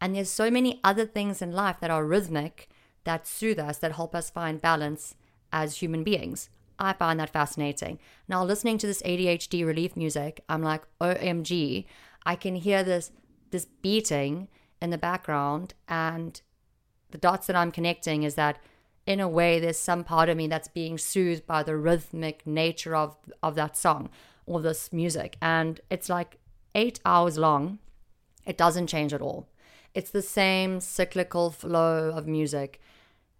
And 0.00 0.14
there's 0.14 0.30
so 0.30 0.50
many 0.50 0.80
other 0.82 1.04
things 1.04 1.42
in 1.42 1.52
life 1.52 1.80
that 1.80 1.90
are 1.90 2.04
rhythmic 2.04 2.70
that 3.04 3.26
soothe 3.26 3.58
us, 3.58 3.78
that 3.78 3.92
help 3.92 4.14
us 4.14 4.30
find 4.30 4.60
balance 4.60 5.14
as 5.52 5.76
human 5.76 6.04
beings. 6.04 6.50
I 6.78 6.92
find 6.92 7.18
that 7.20 7.32
fascinating. 7.32 7.98
Now, 8.28 8.44
listening 8.44 8.78
to 8.78 8.86
this 8.86 9.02
ADHD 9.02 9.66
relief 9.66 9.96
music, 9.96 10.42
I'm 10.48 10.62
like, 10.62 10.82
OMG, 11.00 11.86
I 12.24 12.36
can 12.36 12.56
hear 12.56 12.82
this 12.82 13.12
this 13.50 13.66
beating 13.80 14.48
in 14.82 14.90
the 14.90 14.98
background, 14.98 15.74
and 15.88 16.40
the 17.10 17.18
dots 17.18 17.46
that 17.46 17.56
I'm 17.56 17.70
connecting 17.70 18.24
is 18.24 18.34
that 18.34 18.58
in 19.06 19.20
a 19.20 19.28
way 19.28 19.60
there's 19.60 19.78
some 19.78 20.02
part 20.02 20.28
of 20.28 20.36
me 20.36 20.48
that's 20.48 20.68
being 20.68 20.98
soothed 20.98 21.46
by 21.46 21.62
the 21.62 21.76
rhythmic 21.76 22.46
nature 22.46 22.94
of 22.94 23.16
of 23.42 23.54
that 23.54 23.76
song 23.76 24.10
or 24.46 24.60
this 24.60 24.92
music. 24.92 25.36
And 25.40 25.80
it's 25.90 26.08
like 26.08 26.38
eight 26.74 27.00
hours 27.04 27.38
long. 27.38 27.78
It 28.44 28.56
doesn't 28.56 28.88
change 28.88 29.12
at 29.12 29.22
all. 29.22 29.48
It's 29.94 30.10
the 30.10 30.22
same 30.22 30.80
cyclical 30.80 31.50
flow 31.50 32.10
of 32.10 32.26
music. 32.26 32.80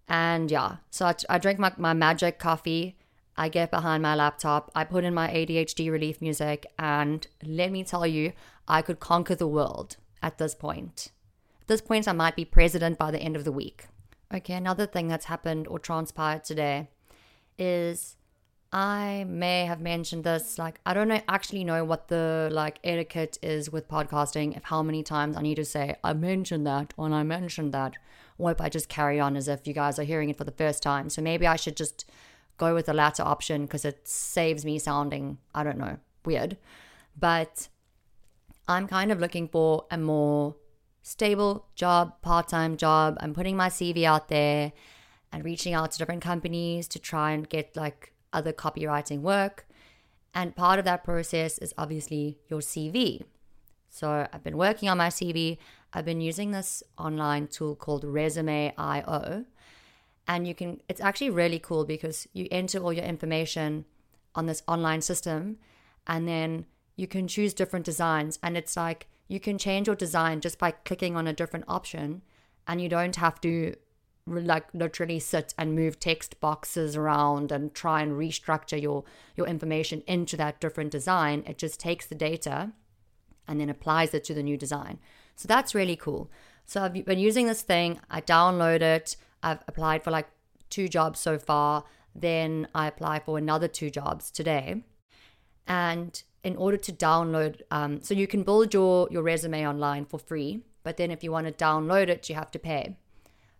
And 0.07 0.49
yeah, 0.49 0.77
so 0.89 1.05
I, 1.07 1.15
I 1.29 1.37
drink 1.37 1.59
my, 1.59 1.73
my 1.77 1.93
magic 1.93 2.39
coffee. 2.39 2.97
I 3.35 3.49
get 3.49 3.71
behind 3.71 4.01
my 4.01 4.15
laptop. 4.15 4.71
I 4.73 4.83
put 4.83 5.03
in 5.03 5.13
my 5.13 5.27
ADHD 5.29 5.91
relief 5.91 6.21
music. 6.21 6.65
And 6.79 7.27
let 7.43 7.71
me 7.71 7.83
tell 7.83 8.07
you, 8.07 8.33
I 8.67 8.81
could 8.81 8.99
conquer 8.99 9.35
the 9.35 9.47
world 9.47 9.97
at 10.21 10.37
this 10.37 10.55
point. 10.55 11.11
At 11.61 11.67
this 11.67 11.81
point, 11.81 12.07
I 12.07 12.13
might 12.13 12.35
be 12.35 12.45
president 12.45 12.97
by 12.97 13.11
the 13.11 13.19
end 13.19 13.35
of 13.35 13.43
the 13.43 13.51
week. 13.51 13.85
Okay, 14.33 14.55
another 14.55 14.85
thing 14.85 15.07
that's 15.07 15.25
happened 15.25 15.67
or 15.67 15.79
transpired 15.79 16.43
today 16.43 16.89
is 17.57 18.17
I 18.71 19.25
may 19.27 19.65
have 19.65 19.79
mentioned 19.79 20.23
this. 20.23 20.57
Like, 20.57 20.81
I 20.85 20.93
don't 20.93 21.07
know, 21.07 21.21
actually 21.29 21.63
know 21.63 21.85
what 21.85 22.09
the 22.09 22.49
like 22.51 22.79
etiquette 22.83 23.37
is 23.41 23.71
with 23.71 23.87
podcasting. 23.87 24.57
If 24.57 24.65
how 24.65 24.83
many 24.83 25.03
times 25.03 25.37
I 25.37 25.41
need 25.41 25.55
to 25.55 25.65
say 25.65 25.95
I 26.03 26.13
mentioned 26.13 26.67
that 26.67 26.93
when 26.97 27.13
I 27.13 27.23
mentioned 27.23 27.73
that, 27.73 27.93
or 28.37 28.51
if 28.51 28.61
I 28.61 28.69
just 28.69 28.89
carry 28.89 29.19
on 29.19 29.35
as 29.35 29.47
if 29.47 29.67
you 29.67 29.73
guys 29.73 29.97
are 29.99 30.03
hearing 30.03 30.29
it 30.29 30.37
for 30.37 30.43
the 30.43 30.51
first 30.51 30.83
time. 30.83 31.09
So 31.09 31.21
maybe 31.21 31.47
I 31.47 31.55
should 31.55 31.75
just 31.75 32.05
go 32.57 32.73
with 32.73 32.87
the 32.87 32.93
latter 32.93 33.23
option 33.23 33.63
because 33.63 33.85
it 33.85 34.07
saves 34.07 34.65
me 34.65 34.79
sounding 34.79 35.37
I 35.53 35.63
don't 35.63 35.77
know 35.77 35.97
weird. 36.25 36.57
But 37.19 37.69
I'm 38.67 38.87
kind 38.87 39.11
of 39.11 39.19
looking 39.19 39.47
for 39.47 39.85
a 39.89 39.97
more 39.97 40.55
stable 41.01 41.65
job, 41.75 42.21
part 42.21 42.49
time 42.49 42.77
job. 42.77 43.17
I'm 43.21 43.33
putting 43.33 43.55
my 43.55 43.69
CV 43.69 44.03
out 44.03 44.27
there 44.27 44.73
and 45.31 45.43
reaching 45.43 45.73
out 45.73 45.91
to 45.91 45.97
different 45.97 46.21
companies 46.21 46.87
to 46.89 46.99
try 46.99 47.31
and 47.31 47.49
get 47.49 47.75
like 47.75 48.13
other 48.33 48.53
copywriting 48.53 49.21
work. 49.21 49.67
And 50.33 50.55
part 50.55 50.77
of 50.79 50.85
that 50.85 51.03
process 51.03 51.57
is 51.57 51.73
obviously 51.77 52.37
your 52.49 52.59
CV. 52.59 53.23
So 53.89 54.27
I've 54.31 54.43
been 54.43 54.57
working 54.57 54.89
on 54.89 54.97
my 54.97 55.07
CV. 55.07 55.57
I've 55.93 56.05
been 56.05 56.21
using 56.21 56.51
this 56.51 56.83
online 56.97 57.47
tool 57.47 57.75
called 57.75 58.03
Resume.io. 58.03 59.45
And 60.27 60.47
you 60.47 60.53
can, 60.53 60.81
it's 60.89 60.99
actually 60.99 61.29
really 61.29 61.59
cool 61.59 61.85
because 61.85 62.27
you 62.33 62.47
enter 62.51 62.79
all 62.79 62.91
your 62.91 63.05
information 63.05 63.85
on 64.35 64.45
this 64.45 64.61
online 64.67 65.01
system 65.01 65.57
and 66.05 66.27
then 66.27 66.65
you 66.97 67.07
can 67.07 67.27
choose 67.27 67.53
different 67.53 67.85
designs. 67.85 68.37
And 68.43 68.57
it's 68.57 68.75
like 68.75 69.07
you 69.27 69.39
can 69.39 69.57
change 69.57 69.87
your 69.87 69.95
design 69.95 70.41
just 70.41 70.59
by 70.59 70.71
clicking 70.71 71.15
on 71.15 71.27
a 71.27 71.33
different 71.33 71.65
option 71.67 72.21
and 72.67 72.81
you 72.81 72.89
don't 72.89 73.15
have 73.15 73.39
to 73.41 73.75
like 74.27 74.65
literally 74.73 75.19
sit 75.19 75.53
and 75.57 75.73
move 75.73 75.99
text 75.99 76.39
boxes 76.41 76.95
around 76.97 77.51
and 77.51 77.73
try 77.73 78.01
and 78.01 78.11
restructure 78.13 78.81
your 78.81 79.05
your 79.37 79.47
information 79.47 80.03
into 80.05 80.35
that 80.35 80.59
different 80.59 80.91
design 80.91 81.43
it 81.47 81.57
just 81.57 81.79
takes 81.79 82.05
the 82.05 82.15
data 82.15 82.71
and 83.47 83.59
then 83.59 83.69
applies 83.69 84.13
it 84.13 84.25
to 84.25 84.33
the 84.33 84.43
new 84.43 84.57
design 84.57 84.99
so 85.37 85.47
that's 85.47 85.73
really 85.73 85.95
cool. 85.95 86.29
So 86.65 86.81
i've 86.81 86.93
been 87.05 87.19
using 87.19 87.47
this 87.47 87.61
thing. 87.61 87.99
I 88.09 88.19
download 88.19 88.81
it. 88.81 89.15
I've 89.41 89.63
applied 89.67 90.03
for 90.03 90.11
like 90.11 90.27
two 90.69 90.89
jobs 90.89 91.21
so 91.21 91.39
far. 91.39 91.85
Then 92.13 92.67
i 92.75 92.87
apply 92.87 93.19
for 93.19 93.37
another 93.37 93.69
two 93.69 93.89
jobs 93.89 94.29
today. 94.29 94.83
And 95.67 96.21
in 96.43 96.57
order 96.57 96.77
to 96.77 96.91
download 96.91 97.61
um, 97.71 98.01
so 98.01 98.13
you 98.13 98.27
can 98.27 98.43
build 98.43 98.73
your 98.73 99.07
your 99.11 99.23
resume 99.23 99.65
online 99.65 100.05
for 100.05 100.19
free 100.19 100.63
but 100.83 100.97
then 100.97 101.11
if 101.11 101.23
you 101.23 101.31
want 101.31 101.47
to 101.47 101.53
download 101.53 102.09
it 102.09 102.27
you 102.29 102.35
have 102.35 102.51
to 102.51 102.59
pay. 102.59 102.97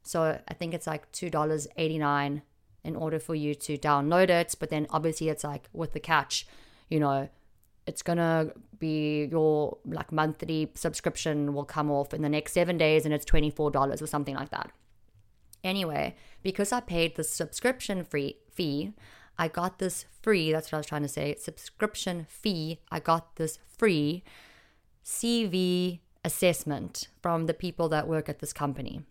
So 0.04 0.40
I 0.48 0.54
think 0.54 0.74
it's 0.74 0.88
like 0.88 1.12
$2.89 1.12 2.42
in 2.84 2.96
order 2.96 3.20
for 3.20 3.36
you 3.36 3.54
to 3.54 3.78
download 3.78 4.30
it. 4.30 4.56
But 4.60 4.70
then 4.70 4.88
obviously 4.90 5.28
it's 5.30 5.44
like 5.44 5.70
with 5.74 5.92
the 5.92 6.00
catch, 6.00 6.48
you 6.90 7.00
know, 7.00 7.30
it's 7.88 8.04
gonna 8.04 8.52
be 8.80 9.26
your 9.26 9.78
like 9.86 10.12
monthly 10.12 10.72
subscription 10.76 11.54
will 11.54 11.66
come 11.66 11.90
off 11.90 12.14
in 12.14 12.22
the 12.22 12.30
next 12.30 12.54
seven 12.54 12.78
days 12.78 13.06
and 13.06 13.14
it's 13.14 13.26
$24 13.26 14.02
or 14.02 14.08
something 14.08 14.36
like 14.36 14.50
that. 14.50 14.72
Anyway, 15.64 16.16
because 16.44 16.72
I 16.72 16.82
paid 16.82 17.16
the 17.16 17.24
subscription 17.24 18.04
free 18.04 18.38
fee, 18.52 18.94
I 19.40 19.48
got 19.48 19.80
this 19.80 20.06
free, 20.22 20.52
that's 20.52 20.72
what 20.72 20.78
I 20.78 20.80
was 20.80 20.88
trying 20.88 21.02
to 21.04 21.08
say, 21.08 21.36
subscription 21.40 22.28
fee. 22.30 22.80
I 22.92 23.00
got 23.00 23.36
this 23.38 23.58
free 23.78 24.24
CV 25.04 26.00
assessment 26.24 27.08
from 27.22 27.46
the 27.46 27.54
people 27.54 27.90
that 27.90 28.08
work 28.08 28.30
at 28.30 28.40
this 28.40 28.54
company 28.54 29.02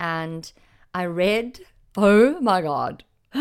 and 0.00 0.50
I 0.94 1.04
read, 1.04 1.60
oh 1.96 2.40
my 2.40 2.62
God. 2.62 3.04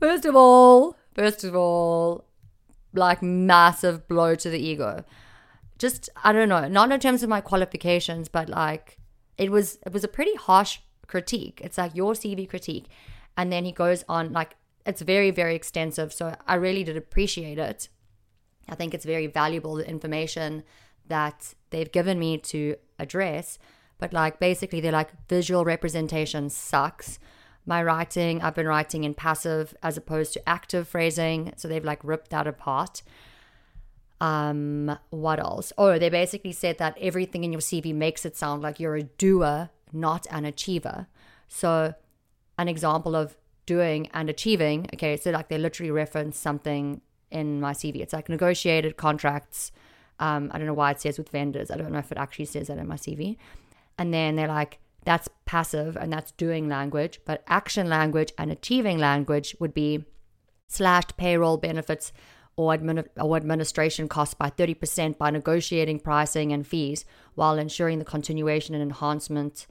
First 0.00 0.24
of 0.24 0.36
all, 0.36 0.96
first 1.14 1.44
of 1.44 1.54
all, 1.54 2.25
like 2.96 3.22
massive 3.22 4.08
blow 4.08 4.34
to 4.34 4.50
the 4.50 4.58
ego. 4.58 5.04
Just 5.78 6.08
I 6.24 6.32
don't 6.32 6.48
know, 6.48 6.68
not 6.68 6.92
in 6.92 7.00
terms 7.00 7.22
of 7.22 7.28
my 7.28 7.40
qualifications, 7.40 8.28
but 8.28 8.48
like 8.48 8.98
it 9.36 9.50
was 9.50 9.78
it 9.84 9.92
was 9.92 10.04
a 10.04 10.08
pretty 10.08 10.34
harsh 10.36 10.80
critique. 11.06 11.60
It's 11.62 11.78
like 11.78 11.94
your 11.94 12.14
CV 12.14 12.48
critique. 12.48 12.86
And 13.36 13.52
then 13.52 13.64
he 13.64 13.72
goes 13.72 14.04
on 14.08 14.32
like 14.32 14.56
it's 14.84 15.02
very 15.02 15.30
very 15.30 15.54
extensive, 15.54 16.12
so 16.12 16.34
I 16.46 16.54
really 16.54 16.84
did 16.84 16.96
appreciate 16.96 17.58
it. 17.58 17.88
I 18.68 18.74
think 18.74 18.94
it's 18.94 19.04
very 19.04 19.26
valuable 19.26 19.74
the 19.76 19.88
information 19.88 20.64
that 21.06 21.54
they've 21.70 21.90
given 21.90 22.18
me 22.18 22.38
to 22.38 22.76
address 22.98 23.58
but 23.98 24.12
like 24.12 24.38
basically 24.38 24.80
they're 24.80 24.92
like 24.92 25.10
visual 25.28 25.64
representation 25.64 26.50
sucks. 26.50 27.18
My 27.66 27.82
writing, 27.82 28.40
I've 28.40 28.54
been 28.54 28.68
writing 28.68 29.02
in 29.04 29.14
passive 29.14 29.76
as 29.82 29.96
opposed 29.96 30.32
to 30.34 30.48
active 30.48 30.86
phrasing, 30.86 31.52
so 31.56 31.66
they've 31.66 31.84
like 31.84 32.02
ripped 32.04 32.30
that 32.30 32.46
apart. 32.46 33.02
Um, 34.20 34.96
what 35.10 35.40
else? 35.40 35.72
Oh, 35.76 35.98
they 35.98 36.08
basically 36.08 36.52
said 36.52 36.78
that 36.78 36.96
everything 37.00 37.44
in 37.44 37.52
your 37.52 37.60
CV 37.60 37.92
makes 37.92 38.24
it 38.24 38.36
sound 38.36 38.62
like 38.62 38.78
you're 38.78 38.96
a 38.96 39.02
doer, 39.02 39.70
not 39.92 40.26
an 40.30 40.44
achiever. 40.44 41.08
So, 41.48 41.94
an 42.56 42.68
example 42.68 43.14
of 43.14 43.36
doing 43.66 44.08
and 44.14 44.30
achieving, 44.30 44.88
okay, 44.94 45.16
so 45.16 45.30
like 45.30 45.48
they 45.48 45.58
literally 45.58 45.90
reference 45.90 46.38
something 46.38 47.00
in 47.30 47.60
my 47.60 47.72
CV. 47.72 47.96
It's 47.96 48.12
like 48.12 48.28
negotiated 48.28 48.96
contracts. 48.96 49.72
Um, 50.18 50.50
I 50.54 50.58
don't 50.58 50.66
know 50.66 50.74
why 50.74 50.92
it 50.92 51.00
says 51.00 51.18
with 51.18 51.28
vendors. 51.28 51.70
I 51.70 51.76
don't 51.76 51.92
know 51.92 51.98
if 51.98 52.12
it 52.12 52.18
actually 52.18 52.46
says 52.46 52.68
that 52.68 52.78
in 52.78 52.86
my 52.86 52.96
CV. 52.96 53.36
And 53.98 54.14
then 54.14 54.36
they're 54.36 54.48
like, 54.48 54.78
that's 55.06 55.28
passive 55.44 55.96
and 55.96 56.12
that's 56.12 56.32
doing 56.32 56.68
language. 56.68 57.20
But 57.24 57.44
action 57.46 57.88
language 57.88 58.32
and 58.36 58.50
achieving 58.50 58.98
language 58.98 59.56
would 59.60 59.72
be 59.72 60.04
slashed 60.66 61.16
payroll 61.16 61.56
benefits 61.56 62.12
or, 62.56 62.76
admin- 62.76 63.06
or 63.20 63.36
administration 63.36 64.08
costs 64.08 64.34
by 64.34 64.50
30% 64.50 65.16
by 65.16 65.30
negotiating 65.30 66.00
pricing 66.00 66.52
and 66.52 66.66
fees 66.66 67.04
while 67.36 67.56
ensuring 67.56 68.00
the 68.00 68.04
continuation 68.04 68.74
and 68.74 68.82
enhancement 68.82 69.66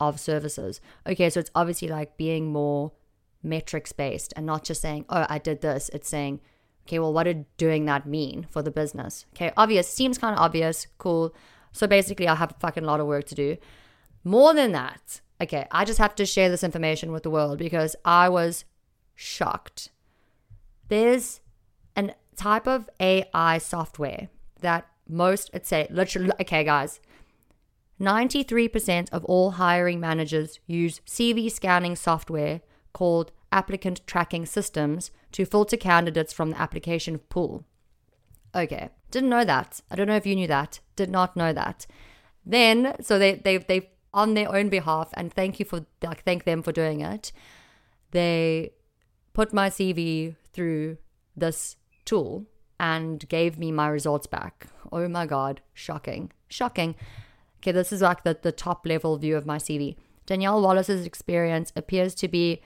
of 0.00 0.18
services. 0.18 0.80
Okay, 1.06 1.30
so 1.30 1.38
it's 1.38 1.50
obviously 1.54 1.86
like 1.86 2.16
being 2.16 2.50
more 2.50 2.92
metrics 3.44 3.92
based 3.92 4.32
and 4.36 4.44
not 4.44 4.64
just 4.64 4.82
saying, 4.82 5.04
oh, 5.08 5.24
I 5.28 5.38
did 5.38 5.60
this. 5.60 5.88
It's 5.92 6.08
saying, 6.08 6.40
okay, 6.88 6.98
well, 6.98 7.12
what 7.12 7.24
did 7.24 7.44
doing 7.58 7.84
that 7.84 8.06
mean 8.06 8.48
for 8.50 8.60
the 8.60 8.72
business? 8.72 9.24
Okay, 9.36 9.52
obvious, 9.56 9.88
seems 9.88 10.18
kind 10.18 10.34
of 10.34 10.40
obvious, 10.40 10.88
cool. 10.98 11.32
So 11.70 11.86
basically, 11.86 12.26
I 12.26 12.34
have 12.34 12.50
a 12.50 12.58
fucking 12.58 12.82
lot 12.82 12.98
of 12.98 13.06
work 13.06 13.26
to 13.26 13.36
do. 13.36 13.56
More 14.24 14.54
than 14.54 14.72
that, 14.72 15.20
okay, 15.40 15.66
I 15.70 15.84
just 15.84 15.98
have 15.98 16.14
to 16.16 16.26
share 16.26 16.50
this 16.50 16.64
information 16.64 17.12
with 17.12 17.22
the 17.22 17.30
world 17.30 17.58
because 17.58 17.96
I 18.04 18.28
was 18.28 18.64
shocked. 19.14 19.90
There's 20.88 21.40
a 21.96 22.10
type 22.36 22.66
of 22.66 22.88
AI 22.98 23.58
software 23.58 24.28
that 24.60 24.86
most, 25.08 25.50
let's 25.52 25.68
say, 25.68 25.86
literally, 25.90 26.30
okay, 26.40 26.64
guys, 26.64 27.00
93% 28.00 29.10
of 29.12 29.24
all 29.26 29.52
hiring 29.52 30.00
managers 30.00 30.58
use 30.66 31.00
CV 31.06 31.50
scanning 31.50 31.96
software 31.96 32.62
called 32.92 33.32
applicant 33.52 34.06
tracking 34.06 34.46
systems 34.46 35.10
to 35.32 35.44
filter 35.44 35.76
candidates 35.76 36.32
from 36.32 36.50
the 36.50 36.60
application 36.60 37.18
pool. 37.18 37.64
Okay, 38.54 38.88
didn't 39.10 39.30
know 39.30 39.44
that. 39.44 39.80
I 39.90 39.96
don't 39.96 40.06
know 40.06 40.16
if 40.16 40.26
you 40.26 40.34
knew 40.34 40.48
that. 40.48 40.80
Did 40.96 41.10
not 41.10 41.36
know 41.36 41.52
that. 41.52 41.86
Then, 42.44 42.96
so 43.00 43.18
they 43.18 43.34
they 43.34 43.58
they 43.58 43.90
on 44.12 44.34
their 44.34 44.54
own 44.54 44.68
behalf, 44.68 45.10
and 45.14 45.32
thank 45.32 45.58
you 45.58 45.64
for 45.64 45.86
like 46.02 46.24
thank 46.24 46.44
them 46.44 46.62
for 46.62 46.72
doing 46.72 47.00
it. 47.00 47.32
They 48.10 48.72
put 49.32 49.52
my 49.52 49.70
CV 49.70 50.34
through 50.52 50.98
this 51.36 51.76
tool. 52.04 52.46
and 52.80 53.28
gave 53.28 53.58
me 53.58 53.70
my 53.70 53.88
results 53.88 54.26
back. 54.26 54.66
Oh 54.90 55.06
my 55.06 55.26
God, 55.26 55.60
shocking. 55.74 56.32
Shocking. 56.48 56.94
Okay, 57.58 57.72
this 57.72 57.92
is 57.92 58.00
like 58.00 58.24
the, 58.24 58.38
the 58.40 58.52
top 58.52 58.86
level 58.86 59.18
view 59.18 59.36
of 59.36 59.44
my 59.44 59.58
CV. 59.58 59.96
Danielle 60.24 60.62
Wallace's 60.62 61.04
experience 61.04 61.72
appears 61.76 62.14
to 62.14 62.26
be 62.26 62.62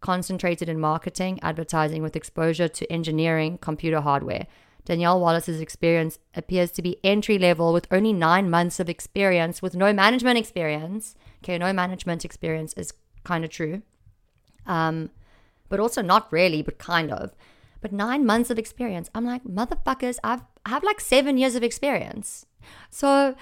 concentrated 0.00 0.68
in 0.68 0.78
marketing, 0.78 1.40
advertising 1.42 2.02
with 2.02 2.16
exposure 2.16 2.68
to 2.68 2.92
engineering, 2.92 3.56
computer 3.56 4.02
hardware. 4.02 4.46
Danielle 4.86 5.20
Wallace's 5.20 5.60
experience 5.60 6.18
appears 6.34 6.70
to 6.70 6.80
be 6.80 6.98
entry 7.04 7.38
level 7.38 7.72
with 7.72 7.88
only 7.90 8.12
nine 8.12 8.48
months 8.48 8.80
of 8.80 8.88
experience 8.88 9.60
with 9.60 9.74
no 9.74 9.92
management 9.92 10.38
experience. 10.38 11.14
Okay, 11.44 11.58
no 11.58 11.72
management 11.72 12.24
experience 12.24 12.72
is 12.74 12.94
kind 13.24 13.44
of 13.44 13.50
true. 13.50 13.82
Um, 14.64 15.10
but 15.68 15.80
also 15.80 16.02
not 16.02 16.32
really, 16.32 16.62
but 16.62 16.78
kind 16.78 17.12
of. 17.12 17.34
But 17.80 17.92
nine 17.92 18.24
months 18.24 18.48
of 18.48 18.58
experience. 18.58 19.10
I'm 19.14 19.24
like, 19.24 19.44
motherfuckers, 19.44 20.18
I've 20.24 20.42
I 20.64 20.70
have 20.70 20.84
like 20.84 21.00
seven 21.00 21.36
years 21.36 21.56
of 21.56 21.62
experience. 21.62 22.46
So 22.90 23.34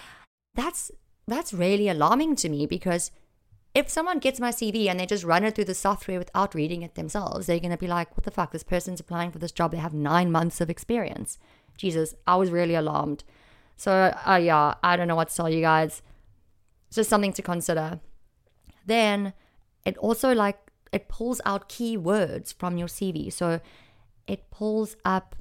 that's 0.55 0.91
that's 1.29 1.53
really 1.53 1.89
alarming 1.89 2.37
to 2.37 2.49
me 2.49 2.67
because 2.67 3.11
if 3.75 3.89
someone 3.89 4.21
gets 4.21 4.39
my 4.39 4.51
CV 4.51 4.87
and 4.89 5.01
they 5.01 5.07
just 5.07 5.25
run 5.25 5.45
it 5.45 5.55
through 5.55 5.65
the 5.65 5.75
software 5.75 6.19
without 6.19 6.55
reading 6.55 6.83
it 6.83 6.95
themselves, 6.95 7.47
they're 7.47 7.59
going 7.59 7.73
to 7.73 7.77
be 7.77 7.89
like, 7.89 8.17
what 8.17 8.25
the 8.25 8.31
fuck? 8.31 8.53
This 8.53 8.63
person's 8.63 9.01
applying 9.01 9.33
for 9.33 9.39
this 9.39 9.51
job. 9.51 9.73
They 9.73 9.79
have 9.79 9.93
nine 9.93 10.31
months 10.31 10.61
of 10.61 10.71
experience. 10.71 11.39
Jesus, 11.77 12.15
I 12.27 12.37
was 12.37 12.51
really 12.51 12.77
alarmed. 12.77 13.25
So, 13.77 14.15
uh, 14.27 14.37
yeah, 14.37 14.75
I 14.85 14.97
don't 14.97 15.09
know 15.09 15.17
what 15.17 15.29
to 15.31 15.37
tell 15.37 15.51
you 15.51 15.61
guys. 15.61 16.03
It's 16.87 16.97
just 16.97 17.11
something 17.11 17.33
to 17.33 17.43
consider. 17.43 17.99
Then 18.87 19.33
it 19.85 19.99
also 19.99 20.33
like, 20.33 20.59
it 20.93 21.09
pulls 21.09 21.41
out 21.45 21.69
keywords 21.69 22.55
from 22.55 22.79
your 22.79 22.87
CV. 22.87 23.33
So 23.33 23.61
it 24.29 24.51
pulls 24.53 24.97
up, 25.05 25.35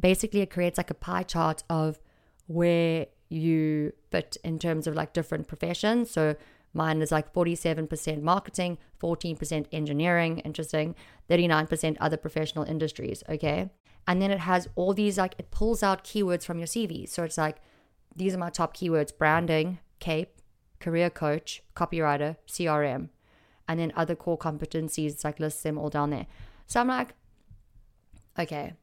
basically, 0.00 0.42
it 0.42 0.50
creates 0.50 0.78
like 0.78 0.90
a 0.90 0.94
pie 0.94 1.24
chart 1.24 1.64
of 1.68 1.98
where 2.46 3.06
you 3.28 3.92
fit 4.12 4.36
in 4.44 4.60
terms 4.60 4.86
of 4.86 4.94
like 4.94 5.12
different 5.12 5.48
professions. 5.48 6.12
So 6.12 6.36
Mine 6.74 7.00
is 7.00 7.12
like 7.12 7.32
47% 7.32 8.20
marketing, 8.20 8.78
14% 9.00 9.66
engineering, 9.72 10.40
interesting, 10.40 10.94
39% 11.30 11.96
other 12.00 12.16
professional 12.16 12.64
industries, 12.64 13.22
okay? 13.28 13.70
And 14.06 14.20
then 14.20 14.30
it 14.30 14.40
has 14.40 14.68
all 14.74 14.92
these, 14.92 15.16
like, 15.16 15.34
it 15.38 15.50
pulls 15.50 15.82
out 15.82 16.04
keywords 16.04 16.44
from 16.44 16.58
your 16.58 16.66
CV. 16.66 17.08
So 17.08 17.22
it's 17.22 17.38
like, 17.38 17.58
these 18.14 18.34
are 18.34 18.38
my 18.38 18.50
top 18.50 18.76
keywords 18.76 19.16
branding, 19.16 19.78
CAPE, 20.00 20.40
career 20.80 21.10
coach, 21.10 21.62
copywriter, 21.74 22.36
CRM, 22.46 23.08
and 23.68 23.80
then 23.80 23.92
other 23.96 24.14
core 24.14 24.36
competencies, 24.36 25.12
it's 25.12 25.24
like 25.24 25.40
lists 25.40 25.62
them 25.62 25.78
all 25.78 25.88
down 25.88 26.10
there. 26.10 26.26
So 26.66 26.80
I'm 26.80 26.88
like, 26.88 27.14
okay, 28.38 28.74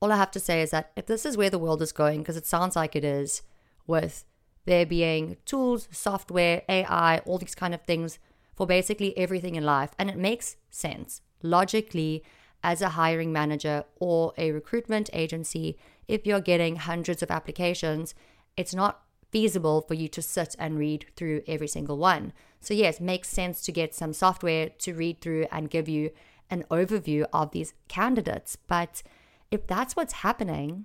all 0.00 0.12
I 0.12 0.16
have 0.16 0.30
to 0.30 0.40
say 0.40 0.62
is 0.62 0.70
that 0.70 0.92
if 0.96 1.06
this 1.06 1.26
is 1.26 1.36
where 1.36 1.50
the 1.50 1.58
world 1.58 1.82
is 1.82 1.92
going, 1.92 2.20
because 2.20 2.36
it 2.36 2.46
sounds 2.46 2.76
like 2.76 2.96
it 2.96 3.04
is 3.04 3.42
with 3.86 4.24
there 4.70 4.86
being 4.86 5.36
tools, 5.44 5.88
software, 5.90 6.62
AI, 6.68 7.18
all 7.26 7.38
these 7.38 7.56
kind 7.56 7.74
of 7.74 7.82
things 7.82 8.20
for 8.54 8.66
basically 8.66 9.18
everything 9.18 9.56
in 9.56 9.64
life. 9.64 9.90
And 9.98 10.08
it 10.08 10.16
makes 10.16 10.56
sense 10.70 11.22
logically 11.42 12.22
as 12.62 12.80
a 12.80 12.90
hiring 12.90 13.32
manager 13.32 13.84
or 13.96 14.32
a 14.38 14.52
recruitment 14.52 15.10
agency. 15.12 15.76
If 16.06 16.24
you're 16.24 16.40
getting 16.40 16.76
hundreds 16.76 17.20
of 17.20 17.32
applications, 17.32 18.14
it's 18.56 18.72
not 18.72 19.02
feasible 19.32 19.80
for 19.80 19.94
you 19.94 20.06
to 20.06 20.22
sit 20.22 20.54
and 20.56 20.78
read 20.78 21.06
through 21.16 21.42
every 21.48 21.68
single 21.68 21.98
one. 21.98 22.32
So, 22.60 22.72
yes, 22.72 23.00
makes 23.00 23.28
sense 23.28 23.62
to 23.62 23.72
get 23.72 23.92
some 23.92 24.12
software 24.12 24.68
to 24.68 24.94
read 24.94 25.20
through 25.20 25.46
and 25.50 25.68
give 25.68 25.88
you 25.88 26.10
an 26.48 26.64
overview 26.70 27.26
of 27.32 27.50
these 27.50 27.74
candidates. 27.88 28.54
But 28.54 29.02
if 29.50 29.66
that's 29.66 29.96
what's 29.96 30.22
happening, 30.24 30.84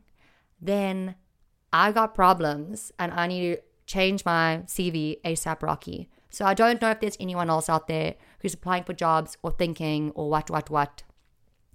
then 0.60 1.15
I 1.72 1.92
got 1.92 2.15
problems 2.15 2.92
and 2.98 3.12
I 3.12 3.27
need 3.27 3.56
to 3.56 3.62
change 3.86 4.25
my 4.25 4.63
CV 4.65 5.22
ASAP 5.22 5.62
Rocky. 5.62 6.10
So 6.30 6.46
I 6.46 6.54
don't 6.54 6.82
know 6.82 6.92
if 6.92 7.00
there's 7.00 7.18
anyone 7.20 7.50
else 7.50 7.70
out 7.70 7.88
there 7.88 8.16
who's 8.40 8.53
applying 8.53 8.83
for 8.83 8.94
jobs 8.94 9.38
or 9.42 9.51
thinking 9.51 10.12
or 10.16 10.29
what, 10.29 10.50
what, 10.50 10.70
what 10.70 11.03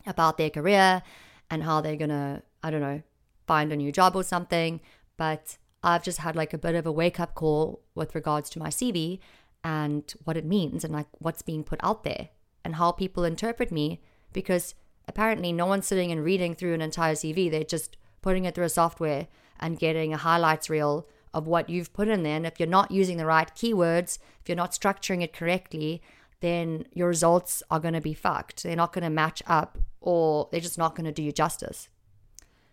about 0.07 0.37
their 0.39 0.51
career 0.51 1.03
and 1.51 1.63
how 1.63 1.81
they're 1.81 1.97
gonna, 1.97 2.43
I 2.63 2.71
don't 2.71 2.81
know, 2.81 3.03
find 3.47 3.73
a 3.73 3.77
new 3.77 3.91
job 3.91 4.15
or 4.17 4.23
something. 4.23 4.81
But 5.17 5.57
I've 5.83 6.05
just 6.05 6.19
had 6.19 6.37
like 6.37 6.53
a 6.53 6.59
bit 6.59 6.75
of 6.75 6.87
a 6.87 6.93
wake 6.93 7.19
up 7.19 7.35
call 7.35 7.81
with 7.95 8.15
regards 8.15 8.51
to 8.51 8.59
my 8.59 8.69
CV 8.69 9.19
and 9.65 10.13
what 10.25 10.37
it 10.37 10.45
means 10.45 10.85
and 10.85 10.93
like 10.93 11.07
what's 11.19 11.43
being 11.43 11.65
put 11.65 11.81
out 11.83 12.05
there 12.05 12.29
and 12.65 12.77
how 12.77 12.93
people 12.93 13.25
interpret 13.25 13.73
me 13.73 14.01
because 14.33 14.75
apparently 15.09 15.53
no 15.53 15.67
one's 15.67 15.87
sitting 15.87 16.13
and 16.13 16.25
reading 16.25 16.55
through 16.55 16.75
an 16.75 16.81
entire 16.81 17.15
CV. 17.15 17.51
They're 17.51 17.65
just 17.65 17.97
putting 18.23 18.45
it 18.45 18.55
through 18.55 18.67
a 18.67 18.71
software 18.71 19.29
and 19.59 19.79
getting 19.79 20.13
a 20.13 20.19
highlights 20.19 20.71
reel 20.71 21.07
of 21.33 21.47
what 21.47 21.69
you've 21.69 21.93
put 21.93 22.09
in 22.09 22.23
there. 22.23 22.37
And 22.37 22.47
if 22.47 22.59
you're 22.59 22.69
not 22.69 22.91
using 22.91 23.17
the 23.17 23.27
right 23.27 23.53
keywords, 23.55 24.19
if 24.41 24.49
you're 24.49 24.57
not 24.57 24.73
structuring 24.73 25.23
it 25.23 25.33
correctly, 25.33 26.03
then 26.41 26.87
your 26.93 27.09
results 27.09 27.63
are 27.71 27.81
going 27.81 27.95
to 27.95 28.01
be 28.01 28.15
fucked. 28.15 28.63
They're 28.63 28.77
not 28.77 28.93
going 28.93 29.05
to 29.05 29.11
match 29.11 29.43
up 29.47 29.79
or 30.01 30.49
they're 30.51 30.61
just 30.61 30.79
not 30.79 30.95
going 30.95 31.05
to 31.05 31.13
do 31.13 31.23
you 31.23 31.33
justice. 31.33 31.89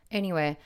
Anyway, 0.10 0.58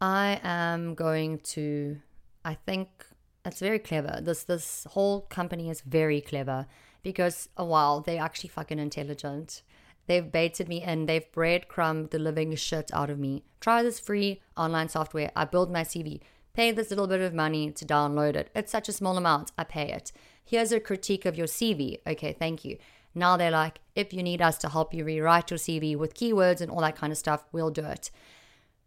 I 0.00 0.40
am 0.42 0.94
going 0.94 1.38
to 1.38 1.98
I 2.44 2.54
think 2.54 3.06
it's 3.44 3.60
very 3.60 3.78
clever. 3.78 4.20
This 4.20 4.44
this 4.44 4.86
whole 4.90 5.22
company 5.22 5.70
is 5.70 5.80
very 5.82 6.20
clever 6.20 6.66
because 7.02 7.48
oh 7.56 7.64
wow, 7.64 8.02
they're 8.04 8.22
actually 8.22 8.50
fucking 8.50 8.78
intelligent. 8.78 9.62
They've 10.06 10.32
baited 10.32 10.68
me 10.68 10.82
in. 10.82 11.06
They've 11.06 11.30
breadcrumbed 11.30 12.10
the 12.10 12.18
living 12.18 12.54
shit 12.56 12.90
out 12.92 13.10
of 13.10 13.18
me. 13.18 13.44
Try 13.60 13.82
this 13.82 14.00
free 14.00 14.40
online 14.56 14.88
software. 14.88 15.30
I 15.36 15.44
build 15.44 15.70
my 15.70 15.82
CV. 15.82 16.20
Pay 16.52 16.72
this 16.72 16.90
little 16.90 17.06
bit 17.06 17.20
of 17.20 17.32
money 17.32 17.70
to 17.70 17.84
download 17.84 18.36
it. 18.36 18.50
It's 18.54 18.72
such 18.72 18.88
a 18.88 18.92
small 18.92 19.16
amount. 19.16 19.52
I 19.56 19.64
pay 19.64 19.92
it. 19.92 20.12
Here's 20.44 20.72
a 20.72 20.80
critique 20.80 21.24
of 21.24 21.38
your 21.38 21.46
CV. 21.46 21.98
Okay, 22.06 22.32
thank 22.32 22.64
you. 22.64 22.78
Now 23.14 23.36
they're 23.36 23.50
like, 23.50 23.80
if 23.94 24.12
you 24.12 24.22
need 24.22 24.42
us 24.42 24.58
to 24.58 24.68
help 24.68 24.94
you 24.94 25.04
rewrite 25.04 25.50
your 25.50 25.58
CV 25.58 25.96
with 25.96 26.14
keywords 26.14 26.60
and 26.60 26.70
all 26.70 26.80
that 26.80 26.96
kind 26.96 27.12
of 27.12 27.18
stuff, 27.18 27.44
we'll 27.52 27.70
do 27.70 27.84
it. 27.84 28.10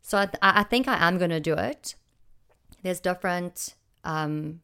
So 0.02 0.17
I, 0.17 0.26
th- 0.26 0.39
I 0.41 0.63
think 0.63 0.88
I 0.88 1.08
am 1.08 1.17
going 1.17 1.32
to 1.32 1.39
do 1.39 1.54
it. 1.54 1.95
There's 2.84 2.99
different 2.99 3.76
um, 4.04 4.62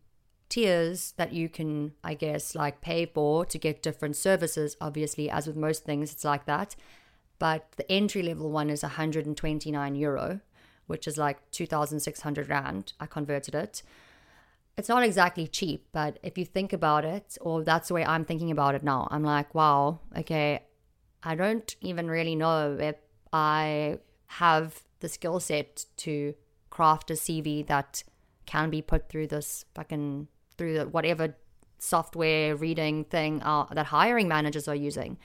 tiers 0.49 1.13
that 1.17 1.31
you 1.31 1.47
can, 1.47 1.93
I 2.03 2.13
guess, 2.13 2.55
like 2.55 2.81
pay 2.81 3.05
for 3.05 3.45
to 3.45 3.57
get 3.57 3.81
different 3.81 4.15
services. 4.15 4.75
Obviously, 4.81 5.29
as 5.29 5.47
with 5.47 5.55
most 5.55 5.85
things, 5.85 6.11
it's 6.11 6.25
like 6.25 6.45
that. 6.45 6.75
But 7.37 7.71
the 7.77 7.89
entry 7.89 8.21
level 8.21 8.51
one 8.51 8.69
is 8.69 8.83
129 8.83 9.95
euro, 9.95 10.41
which 10.89 11.07
is 11.07 11.17
like 11.17 11.37
2,600 11.51 12.49
Rand. 12.49 12.93
I 12.99 13.05
converted 13.05 13.53
it. 13.53 13.83
It's 14.75 14.89
not 14.89 15.03
exactly 15.03 15.47
cheap, 15.47 15.87
but 15.91 16.17
if 16.23 16.37
you 16.37 16.45
think 16.45 16.73
about 16.73 17.05
it, 17.05 17.37
or 17.41 17.63
that's 17.63 17.89
the 17.89 17.93
way 17.93 18.03
I'm 18.03 18.25
thinking 18.25 18.49
about 18.49 18.73
it 18.75 18.81
now, 18.81 19.07
I'm 19.11 19.23
like, 19.23 19.53
wow, 19.53 19.99
okay, 20.17 20.63
I 21.21 21.35
don't 21.35 21.75
even 21.81 22.09
really 22.09 22.35
know 22.35 22.77
if 22.79 22.95
I 23.31 23.99
have 24.27 24.81
the 24.99 25.09
skill 25.09 25.39
set 25.39 25.85
to 25.97 26.33
craft 26.71 27.11
a 27.11 27.13
CV 27.13 27.67
that 27.67 28.03
can 28.45 28.71
be 28.71 28.81
put 28.81 29.09
through 29.09 29.27
this 29.27 29.65
fucking 29.75 30.27
through 30.57 30.73
the, 30.79 30.87
whatever 30.87 31.35
software 31.77 32.55
reading 32.55 33.03
thing 33.03 33.43
uh, 33.43 33.65
that 33.71 33.87
hiring 33.87 34.27
managers 34.27 34.67
are 34.67 34.75
using. 34.75 35.17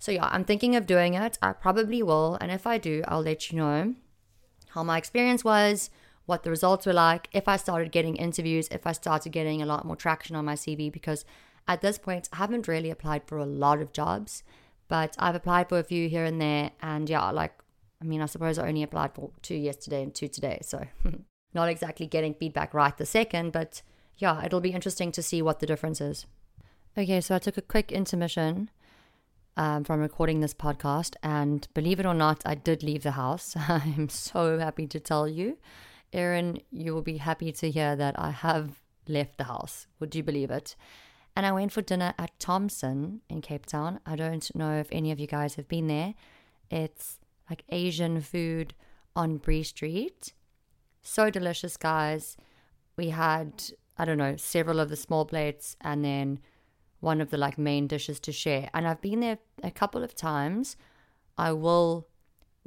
So 0.00 0.12
yeah, 0.12 0.28
I'm 0.32 0.44
thinking 0.44 0.74
of 0.74 0.86
doing 0.86 1.14
it. 1.14 1.38
I 1.40 1.52
probably 1.52 2.02
will, 2.02 2.36
and 2.40 2.50
if 2.50 2.66
I 2.66 2.78
do, 2.78 3.04
I'll 3.06 3.22
let 3.22 3.50
you 3.52 3.58
know 3.58 3.94
how 4.70 4.82
my 4.82 4.98
experience 4.98 5.44
was, 5.44 5.90
what 6.26 6.42
the 6.42 6.50
results 6.50 6.84
were 6.84 6.92
like, 6.92 7.28
if 7.32 7.48
I 7.48 7.56
started 7.56 7.90
getting 7.90 8.16
interviews, 8.16 8.68
if 8.70 8.86
I 8.86 8.92
started 8.92 9.32
getting 9.32 9.62
a 9.62 9.66
lot 9.66 9.86
more 9.86 9.96
traction 9.96 10.36
on 10.36 10.44
my 10.44 10.54
CV 10.54 10.92
because 10.92 11.24
at 11.66 11.80
this 11.80 11.98
point 11.98 12.28
I 12.32 12.36
haven't 12.36 12.68
really 12.68 12.90
applied 12.90 13.22
for 13.26 13.38
a 13.38 13.46
lot 13.46 13.80
of 13.80 13.92
jobs, 13.92 14.42
but 14.88 15.16
I've 15.18 15.34
applied 15.34 15.68
for 15.68 15.78
a 15.78 15.84
few 15.84 16.08
here 16.08 16.24
and 16.24 16.40
there 16.40 16.72
and 16.82 17.08
yeah, 17.08 17.30
like 17.30 17.54
I 18.00 18.04
mean, 18.04 18.20
I 18.20 18.26
suppose 18.26 18.58
I 18.58 18.68
only 18.68 18.82
applied 18.82 19.14
for 19.14 19.30
two 19.42 19.56
yesterday 19.56 20.02
and 20.02 20.14
two 20.14 20.28
today, 20.28 20.58
so 20.62 20.86
not 21.54 21.68
exactly 21.68 22.06
getting 22.06 22.34
feedback 22.34 22.74
right 22.74 22.96
the 22.96 23.06
second, 23.06 23.52
but 23.52 23.82
yeah, 24.18 24.44
it'll 24.44 24.60
be 24.60 24.72
interesting 24.72 25.12
to 25.12 25.22
see 25.22 25.42
what 25.42 25.60
the 25.60 25.66
difference 25.66 26.00
is. 26.00 26.26
Okay, 26.96 27.20
so 27.20 27.34
I 27.34 27.38
took 27.38 27.56
a 27.56 27.62
quick 27.62 27.90
intermission 27.90 28.70
um, 29.58 29.82
from 29.82 30.00
recording 30.00 30.38
this 30.40 30.54
podcast, 30.54 31.16
and 31.22 31.66
believe 31.74 31.98
it 31.98 32.06
or 32.06 32.14
not, 32.14 32.40
I 32.46 32.54
did 32.54 32.84
leave 32.84 33.02
the 33.02 33.10
house. 33.10 33.56
I'm 33.68 34.08
so 34.08 34.58
happy 34.58 34.86
to 34.86 35.00
tell 35.00 35.26
you. 35.28 35.58
Aaron, 36.12 36.60
you 36.70 36.94
will 36.94 37.02
be 37.02 37.18
happy 37.18 37.50
to 37.52 37.70
hear 37.70 37.96
that 37.96 38.18
I 38.18 38.30
have 38.30 38.78
left 39.08 39.36
the 39.36 39.44
house. 39.44 39.88
Would 39.98 40.14
you 40.14 40.22
believe 40.22 40.52
it? 40.52 40.76
And 41.34 41.44
I 41.44 41.52
went 41.52 41.72
for 41.72 41.82
dinner 41.82 42.14
at 42.18 42.38
Thompson 42.38 43.20
in 43.28 43.42
Cape 43.42 43.66
Town. 43.66 43.98
I 44.06 44.14
don't 44.14 44.54
know 44.54 44.78
if 44.78 44.88
any 44.92 45.10
of 45.10 45.18
you 45.18 45.26
guys 45.26 45.56
have 45.56 45.68
been 45.68 45.88
there. 45.88 46.14
It's 46.70 47.18
like 47.50 47.64
Asian 47.68 48.20
food 48.20 48.74
on 49.16 49.38
Bree 49.38 49.64
Street. 49.64 50.32
So 51.02 51.30
delicious, 51.30 51.76
guys. 51.76 52.36
We 52.96 53.10
had, 53.10 53.64
I 53.98 54.04
don't 54.04 54.18
know, 54.18 54.36
several 54.36 54.78
of 54.78 54.88
the 54.88 54.96
small 54.96 55.24
plates 55.24 55.76
and 55.80 56.04
then 56.04 56.38
one 57.00 57.20
of 57.20 57.30
the 57.30 57.38
like 57.38 57.58
main 57.58 57.86
dishes 57.86 58.20
to 58.20 58.32
share. 58.32 58.70
And 58.74 58.86
I've 58.86 59.00
been 59.00 59.20
there 59.20 59.38
a 59.62 59.70
couple 59.70 60.02
of 60.02 60.14
times. 60.14 60.76
I 61.36 61.52
will 61.52 62.08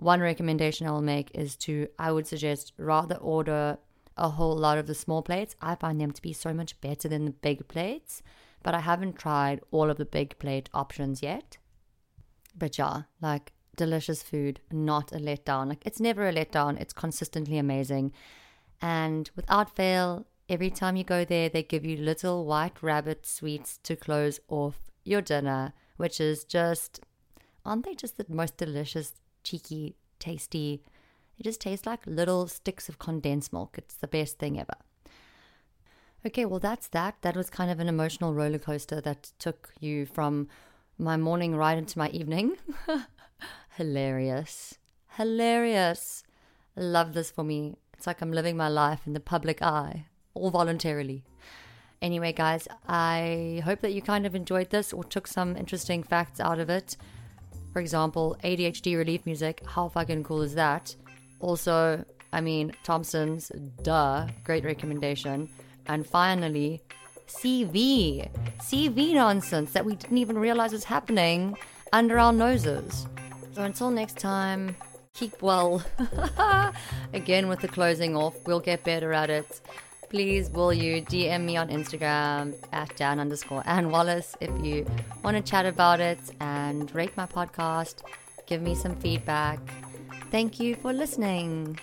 one 0.01 0.19
recommendation 0.19 0.87
I 0.87 0.91
will 0.91 1.01
make 1.01 1.29
is 1.35 1.55
to, 1.57 1.87
I 1.99 2.11
would 2.11 2.25
suggest, 2.25 2.73
rather 2.77 3.15
order 3.15 3.77
a 4.17 4.29
whole 4.29 4.55
lot 4.55 4.79
of 4.79 4.87
the 4.87 4.95
small 4.95 5.21
plates. 5.21 5.55
I 5.61 5.75
find 5.75 6.01
them 6.01 6.11
to 6.11 6.21
be 6.21 6.33
so 6.33 6.53
much 6.53 6.79
better 6.81 7.07
than 7.07 7.25
the 7.25 7.31
big 7.31 7.67
plates, 7.67 8.23
but 8.63 8.73
I 8.73 8.79
haven't 8.79 9.19
tried 9.19 9.61
all 9.69 9.91
of 9.91 9.97
the 9.97 10.05
big 10.05 10.39
plate 10.39 10.69
options 10.73 11.21
yet. 11.21 11.59
But 12.57 12.79
yeah, 12.79 13.03
like 13.21 13.53
delicious 13.75 14.23
food, 14.23 14.59
not 14.71 15.11
a 15.11 15.17
letdown. 15.17 15.69
Like 15.69 15.85
it's 15.85 15.99
never 15.99 16.27
a 16.27 16.33
letdown, 16.33 16.79
it's 16.81 16.93
consistently 16.93 17.59
amazing. 17.59 18.11
And 18.81 19.29
without 19.35 19.75
fail, 19.75 20.25
every 20.51 20.69
time 20.69 20.97
you 20.97 21.03
go 21.05 21.23
there, 21.23 21.47
they 21.47 21.63
give 21.63 21.85
you 21.85 21.95
little 21.95 22.45
white 22.45 22.83
rabbit 22.83 23.25
sweets 23.25 23.79
to 23.83 23.95
close 23.95 24.39
off 24.49 24.91
your 25.05 25.21
dinner, 25.21 25.73
which 25.95 26.19
is 26.19 26.43
just, 26.43 26.99
aren't 27.65 27.85
they 27.85 27.95
just 27.95 28.17
the 28.17 28.25
most 28.27 28.57
delicious, 28.57 29.13
cheeky, 29.45 29.95
tasty? 30.19 30.83
They 31.37 31.43
just 31.43 31.61
taste 31.61 31.85
like 31.85 32.05
little 32.05 32.47
sticks 32.47 32.89
of 32.89 32.99
condensed 32.99 33.53
milk. 33.53 33.75
It's 33.77 33.95
the 33.95 34.07
best 34.07 34.39
thing 34.39 34.59
ever. 34.59 34.75
Okay, 36.25 36.45
well, 36.45 36.59
that's 36.59 36.89
that. 36.89 37.15
That 37.21 37.37
was 37.37 37.49
kind 37.49 37.71
of 37.71 37.79
an 37.79 37.87
emotional 37.87 38.33
roller 38.33 38.59
coaster 38.59 38.99
that 39.01 39.31
took 39.39 39.73
you 39.79 40.05
from 40.05 40.49
my 40.97 41.15
morning 41.15 41.55
right 41.55 41.77
into 41.77 41.97
my 41.97 42.09
evening. 42.09 42.57
Hilarious. 43.77 44.77
Hilarious. 45.17 46.23
Love 46.75 47.13
this 47.13 47.31
for 47.31 47.43
me. 47.43 47.75
It's 47.93 48.05
like 48.05 48.21
I'm 48.21 48.33
living 48.33 48.57
my 48.57 48.67
life 48.67 49.07
in 49.07 49.13
the 49.13 49.19
public 49.19 49.61
eye, 49.61 50.07
all 50.33 50.49
voluntarily. 50.49 51.23
Anyway, 52.01 52.33
guys, 52.33 52.67
I 52.87 53.61
hope 53.63 53.81
that 53.81 53.93
you 53.93 54.01
kind 54.01 54.25
of 54.25 54.33
enjoyed 54.33 54.71
this 54.71 54.91
or 54.91 55.03
took 55.03 55.27
some 55.27 55.55
interesting 55.55 56.01
facts 56.01 56.39
out 56.39 56.59
of 56.59 56.69
it. 56.69 56.97
For 57.73 57.79
example, 57.79 58.37
ADHD 58.43 58.97
relief 58.97 59.25
music. 59.25 59.61
How 59.65 59.87
fucking 59.89 60.23
cool 60.23 60.41
is 60.41 60.55
that? 60.55 60.95
Also, 61.39 62.03
I 62.33 62.41
mean, 62.41 62.73
Thompson's, 62.83 63.51
duh, 63.83 64.27
great 64.43 64.63
recommendation. 64.63 65.49
And 65.85 66.05
finally, 66.05 66.81
CV. 67.27 68.29
CV 68.57 69.13
nonsense 69.13 69.71
that 69.73 69.85
we 69.85 69.95
didn't 69.95 70.17
even 70.17 70.37
realize 70.37 70.71
was 70.71 70.83
happening 70.83 71.57
under 71.93 72.19
our 72.19 72.33
noses. 72.33 73.07
So 73.53 73.63
until 73.63 73.91
next 73.91 74.17
time, 74.17 74.75
keep 75.13 75.41
well. 75.41 75.83
Again, 77.13 77.47
with 77.47 77.59
the 77.59 77.67
closing 77.67 78.15
off, 78.15 78.35
we'll 78.45 78.59
get 78.59 78.83
better 78.83 79.13
at 79.13 79.29
it. 79.29 79.61
Please, 80.11 80.49
will 80.49 80.73
you 80.73 81.01
DM 81.01 81.45
me 81.45 81.55
on 81.55 81.69
Instagram 81.69 82.53
at 82.73 82.93
Dan 82.97 83.17
underscore 83.17 83.63
Ann 83.65 83.91
Wallace 83.91 84.35
if 84.41 84.51
you 84.61 84.85
want 85.23 85.37
to 85.37 85.41
chat 85.41 85.65
about 85.65 86.01
it 86.01 86.19
and 86.41 86.93
rate 86.93 87.15
my 87.15 87.25
podcast, 87.25 88.03
give 88.45 88.61
me 88.61 88.75
some 88.75 88.93
feedback. 88.97 89.57
Thank 90.29 90.59
you 90.59 90.75
for 90.75 90.91
listening. 90.91 91.79